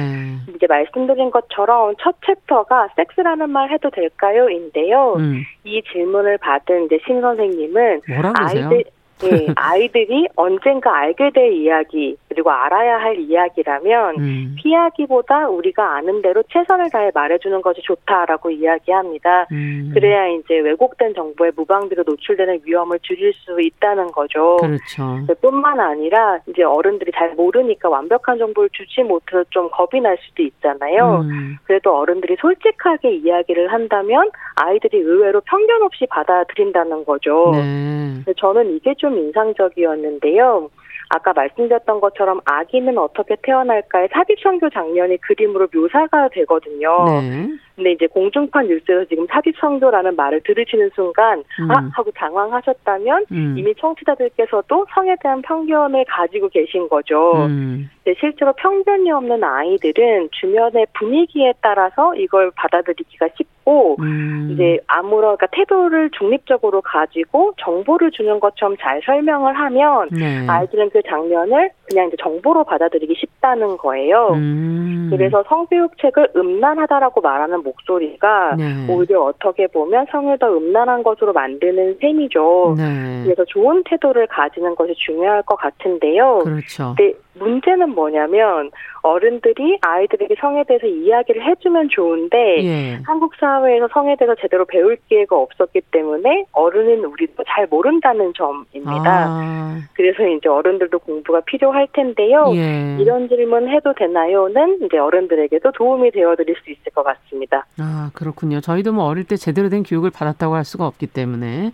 [0.55, 5.15] 이제 말씀드린 것처럼 첫 챕터가 섹스라는 말 해도 될까요?인데요.
[5.17, 5.41] 음.
[5.63, 8.01] 이 질문을 받은 이제 신 선생님은
[8.35, 8.83] 아이들
[9.23, 14.55] 예, 아이들이 언젠가 알게 될 이야기 그리고 알아야 할 이야기라면 음.
[14.57, 19.47] 피하기보다 우리가 아는 대로 최선을 다해 말해주는 것이 좋다라고 이야기합니다.
[19.51, 19.91] 음.
[19.93, 24.57] 그래야 이제 왜곡된 정보에 무방비로 노출되는 위험을 줄일 수 있다는 거죠.
[24.57, 25.25] 그렇죠.
[25.41, 31.21] 뿐만 아니라 이제 어른들이 잘 모르니까 완벽한 정보를 주지 못해서 좀 겁이 날 수도 있잖아요.
[31.21, 31.57] 음.
[31.63, 37.51] 그래도 어른들이 솔직하게 이야기를 한다면 아이들이 의외로 편견 없이 받아들인다는 거죠.
[37.53, 38.33] 네.
[38.37, 40.69] 저는 이게 좀좀 인상적이었는데요.
[41.09, 47.21] 아까 말씀드렸던 것처럼 아기는 어떻게 태어날까의 삽입선교 장면이 그림으로 묘사가 되거든요.
[47.21, 47.47] 네.
[47.77, 51.71] 근데 이제 공중파 뉴스에서 지금 삽입선교라는 말을 들으시는 순간 음.
[51.71, 53.55] 아 하고 당황하셨다면 음.
[53.55, 57.33] 이미 청취자들께서도 성에 대한 편견을 가지고 계신 거죠.
[57.45, 57.87] 음.
[58.19, 64.49] 실제로 편견이 없는 아이들은 주변의 분위기에 따라서 이걸 받아들이기가 쉽고 음.
[64.51, 70.47] 이제 아무런 그러니까 태도를 중립적으로 가지고 정보를 주는 것처럼 잘 설명을 하면 네.
[70.47, 74.29] 아이들은 그 장면을 그냥 이제 정보로 받아들이기 쉽다는 거예요.
[74.33, 75.09] 음.
[75.11, 78.87] 그래서 성교육 책을 음란하다라고 말하는 목소리가 네.
[78.89, 82.75] 오히려 어떻게 보면 성을 더 음란한 것으로 만드는 셈이죠.
[82.77, 83.21] 네.
[83.23, 86.39] 그래서 좋은 태도를 가지는 것이 중요할 것 같은데요.
[86.39, 86.95] 그렇죠.
[87.39, 88.71] 문제는 뭐냐면
[89.01, 92.99] 어른들이 아이들에게 성에 대해서 이야기를 해주면 좋은데 예.
[93.05, 99.25] 한국 사회에서 성에 대해서 제대로 배울 기회가 없었기 때문에 어른은 우리도 잘 모른다는 점입니다.
[99.29, 99.79] 아.
[99.93, 102.51] 그래서 이제 어른들도 공부가 필요할 텐데요.
[102.55, 102.97] 예.
[102.99, 107.65] 이런 질문 해도 되나요?는 이제 어른들에게도 도움이 되어드릴 수 있을 것 같습니다.
[107.79, 108.59] 아 그렇군요.
[108.61, 111.71] 저희도 뭐 어릴 때 제대로 된 교육을 받았다고 할 수가 없기 때문에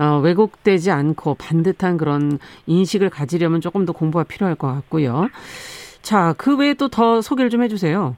[0.00, 5.28] 어, 왜곡되지 않고 반듯한 그런 인식을 가지려면 조금 더 공부가 필요할 것 같고요.
[6.02, 8.16] 자, 그 외에 또 더 소개를 좀 해주세요.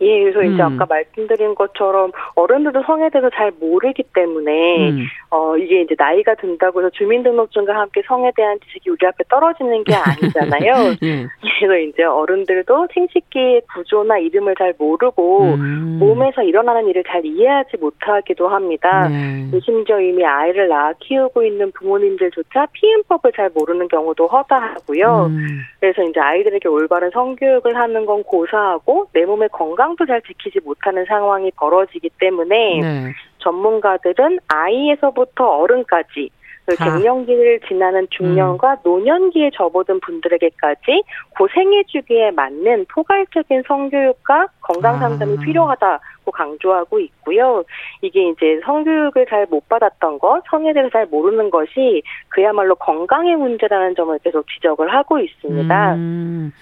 [0.00, 0.74] 예, 그래서 이제 음.
[0.74, 5.06] 아까 말씀드린 것처럼 어른들도 성에 대해서 잘 모르기 때문에 음.
[5.30, 9.94] 어 이게 이제 나이가 든다고 해서 주민등록증과 함께 성에 대한 지식이 우리 앞에 떨어지는 게
[9.94, 10.96] 아니잖아요.
[11.04, 11.26] 예.
[11.58, 15.98] 그래서 이제 어른들도 생식기의 구조나 이름을 잘 모르고 음.
[16.00, 19.08] 몸에서 일어나는 일을 잘 이해하지 못하기도 합니다.
[19.08, 19.50] 네.
[19.62, 25.26] 심지어 이미 아이를 낳아 키우고 있는 부모님들조차 피임법을 잘 모르는 경우도 허다하고요.
[25.26, 25.60] 음.
[25.78, 31.04] 그래서 이제 아이들에게 올바른 성교육을 하는 건 고사하고 내 몸의 건강 건강도 잘 지키지 못하는
[31.06, 33.14] 상황이 벌어지기 때문에 네.
[33.38, 36.39] 전문가들은 아이에서부터 어른까지 그
[36.76, 38.76] 갱년기를 지나는 중년과 음.
[38.84, 41.02] 노년기에 접어든 분들에게까지
[41.38, 45.40] 고생애 주기에 맞는 포괄적인 성교육과 건강 상담이 아.
[45.40, 47.64] 필요하다고 강조하고 있고요.
[48.02, 53.94] 이게 이제 성교육을 잘 못 받았던 것, 성에 대해서 잘 모르는 것이 그야말로 건강의 문제라는
[53.96, 55.94] 점을 계속 지적을 하고 있습니다.
[55.94, 56.52] 음.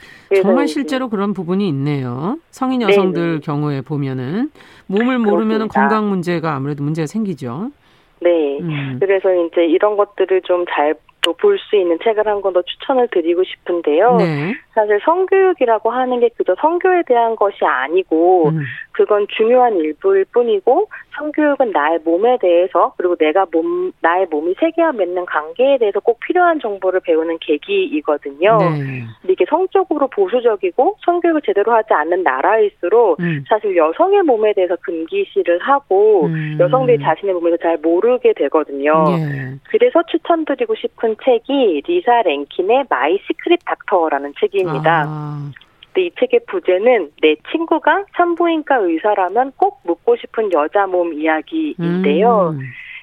[0.42, 2.38] 정말 실제로 그런 부분이 있네요.
[2.50, 4.50] 성인 여성들 네 경우에 보면은
[4.86, 7.70] 몸을 모르면 건강 문제가 아무래도 문제가 생기죠.
[8.20, 8.58] 네.
[8.60, 8.98] 음.
[9.00, 10.94] 그래서 이제 이런 것들을 좀잘
[11.40, 14.16] 볼수 있는 책을 한 권 더 추천을 드리고 싶은데요.
[14.16, 14.54] 네.
[14.78, 18.62] 사실 성교육이라고 하는 게 그저 성교에 대한 것이 아니고 음.
[18.92, 25.26] 그건 중요한 일부일 뿐이고 성교육은 나의 몸에 대해서 그리고 내가 몸 나의 몸이 세계와 맺는
[25.26, 28.58] 관계에 대해서 꼭 필요한 정보를 배우는 계기이거든요.
[28.58, 29.04] 네.
[29.20, 33.44] 근데 이게 성적으로 보수적이고 성교육을 제대로 하지 않는 나라일수록 음.
[33.48, 36.56] 사실 여성의 몸에 대해서 금기시를 하고 음.
[36.60, 39.04] 여성들이 자신의 몸에서 잘 모르게 되거든요.
[39.08, 39.54] 네.
[39.70, 44.67] 그래서 추천드리고 싶은 책이 리사 랭킨의 마이 시크릿 닥터라는 책입니다.
[44.76, 45.50] 아.
[45.96, 52.54] 이 책의 부제는 내 친구가 산부인과 의사라면 꼭 묻고 싶은 여자 몸 이야기인데요.
[52.54, 52.60] 음.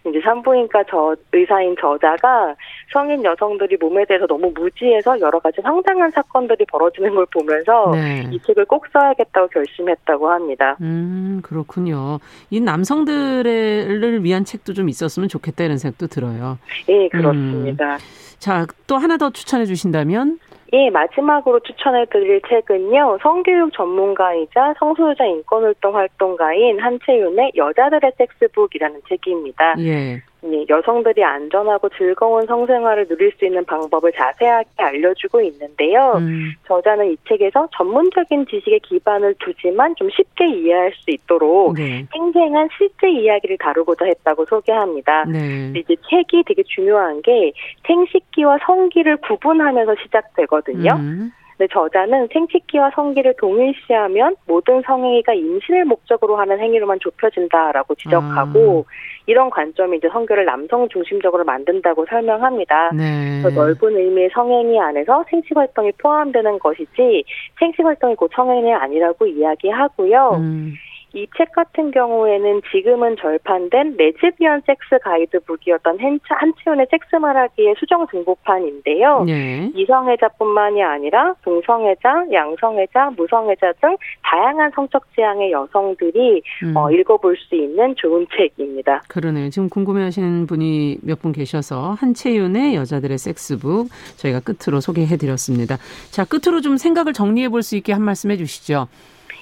[0.08, 2.56] 이제 산부인과 저 의사인 저자가
[2.94, 8.30] 성인 여성들이 몸에 대해서 너무 무지해서 여러 가지 황당한 사건들이 벌어지는 걸 보면서 네.
[8.32, 10.78] 이 책을 꼭 써야겠다고 결심했다고 합니다.
[10.82, 12.20] 음 그렇군요.
[12.52, 16.60] 이 남성들을 위한 책도 좀 있었으면 좋겠다 이런 생각도 들어요.
[16.88, 17.96] 예 그렇습니다.
[17.96, 18.00] 음.
[18.38, 20.38] 자또 하나 더 추천해 주신다면?
[20.74, 23.20] 예, 마지막으로 추천해 드릴 책은요.
[23.22, 29.76] 성교육 전문가이자 성소유자 인권활동 활동가인 한채윤의 여자들의 섹스북이라는 책입니다.
[29.80, 30.22] 예.
[30.52, 36.14] 예, 여성들이 안전하고 즐거운 성생활을 누릴 수 있는 방법을 자세하게 알려주고 있는데요.
[36.18, 36.52] 음.
[36.68, 42.06] 저자는 이 책에서 전문적인 지식에 기반을 두지만 좀 쉽게 이해할 수 있도록 네.
[42.14, 45.26] 생생한 실제 이야기를 다루고자 했다고 소개합니다.
[45.26, 45.74] 네.
[45.76, 47.52] 이제 책이 되게 중요한 게
[47.88, 50.94] 생식기와 성기를 구분하면서 시작되거든요.
[50.94, 51.32] 음.
[51.58, 58.92] 근데 저자는 생식기와 성기를 동일시하면 모든 성행위가 임신을 목적으로 하는 행위로만 좁혀진다라고 지적하고 아.
[59.26, 62.92] 이런 관점이 이제 성교를 남성 중심적으로 만든다고 설명합니다.
[62.94, 63.42] 네.
[63.42, 67.24] 넓은 의미의 성행위 안에서 생식 활동이 포함되는 것이지
[67.60, 70.32] 생식 활동이 곧 성행위 아니라고 이야기하고요.
[70.38, 70.74] 음.
[71.14, 75.98] 이 책 같은 경우에는 지금은 절판된 레즈비언 섹스 가이드북이었던
[76.28, 79.24] 한치훈의 섹스 말하기의 수정 등보판인데요.
[79.26, 79.72] 네.
[79.76, 86.76] 이성애자뿐만이 아니라 동성애자, 양성애자, 무성애자 등 다양한 성적 지향의 여성들이 음.
[86.78, 89.02] 어, 읽어볼 수 있는 좋은 책입니다.
[89.08, 89.50] 그러네요.
[89.50, 93.88] 지금 궁금해하시는 분이 몇 분 계셔서 한채윤의 여자들의 섹스북
[94.18, 95.78] 저희가 끝으로 소개해드렸습니다.
[96.12, 98.88] 자 끝으로 좀 생각을 정리해볼 수 있게 한 말씀 해주시죠.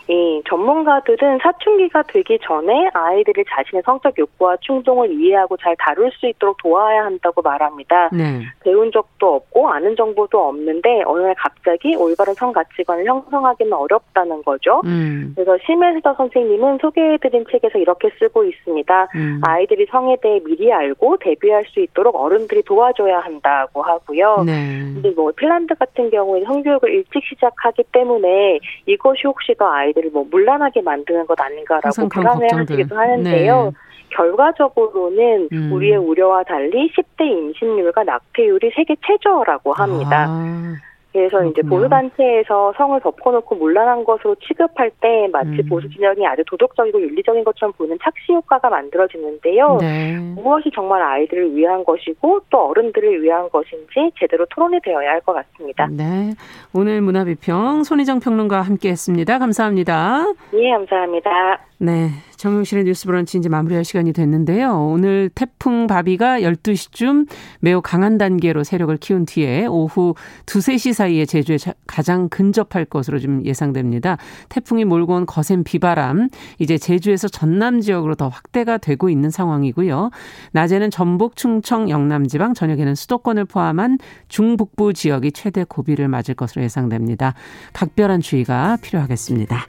[0.07, 6.57] 이 전문가들은 사춘기가 되기 전에 아이들이 자신의 성적 욕구와 충동을 이해하고 잘 다룰 수 있도록
[6.57, 8.09] 도와야 한다고 말합니다.
[8.11, 8.41] 네.
[8.61, 14.81] 배운 적도 없고 아는 정보도 없는데 어느 날 갑자기 올바른 성 가치관을 형성하기는 어렵다는 거죠.
[14.83, 15.31] 음.
[15.35, 19.07] 그래서 심혜수다 선생님은 소개해드린 책에서 이렇게 쓰고 있습니다.
[19.15, 19.41] 음.
[19.45, 24.43] 아이들이 성에 대해 미리 알고 대비할 수 있도록 어른들이 도와줘야 한다고 하고요.
[24.45, 24.79] 네.
[24.93, 30.25] 근데 뭐 핀란드 같은 경우에 성교육을 일찍 시작하기 때문에 이것이 혹시 더 아이 아이들을 뭐
[30.29, 33.65] 물란하게 만드는 것 아닌가라고 불안해하시기도 하는데요.
[33.65, 33.71] 네.
[34.09, 35.71] 결과적으로는 음.
[35.71, 40.25] 우리의 우려와 달리 10대 임신율과 낙태율이 세계 최저라고 합니다.
[40.29, 40.75] 아.
[41.13, 41.43] 그래서.
[41.45, 45.69] 이제 보수단체에서 성을 덮어놓고 문란한 것으로 취급할 때 마치 음.
[45.69, 49.77] 보수 진영이 아주 도덕적이고 윤리적인 것처럼 보는 착시 효과가 만들어지는데요.
[49.79, 50.17] 네.
[50.35, 55.87] 무엇이 정말 아이들을 위한 것이고 또 어른들을 위한 것인지 제대로 토론이 되어야 할 것 같습니다.
[55.89, 56.33] 네.
[56.73, 59.39] 오늘 문화비평 손희정 평론가와 함께했습니다.
[59.39, 60.25] 감사합니다.
[60.53, 61.59] 예, 감사합니다.
[61.79, 62.09] 네.
[62.43, 64.73] 정용실의 뉴스 브런치 이제 마무리할 시간이 됐는데요.
[64.73, 67.25] 오늘 태풍 바비가 12시쯤
[67.61, 73.45] 매우 강한 단계로 세력을 키운 뒤에 오후 2, 3시 사이에 제주에 가장 근접할 것으로 좀
[73.45, 74.17] 예상됩니다.
[74.49, 76.27] 태풍이 몰고 온 거센 비바람
[76.59, 80.11] 이제 제주에서 전남 지역으로 더 확대가 되고 있는 상황이고요.
[80.51, 87.35] 낮에는 전북, 충청, 영남 지방, 저녁에는 수도권을 포함한 중북부 지역이 최대 고비를 맞을 것으로 예상됩니다.
[87.71, 89.65] 각별한 주의가 필요하겠습니다.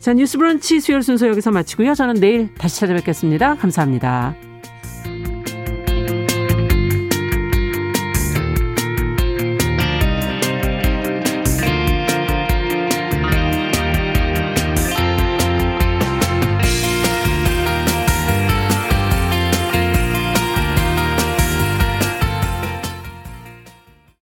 [0.00, 1.94] 자, 뉴스 브런치 수요일 순서 여기서 마치고요.
[1.94, 3.56] 저는 내일 다시 찾아뵙겠습니다.
[3.56, 4.49] 감사합니다.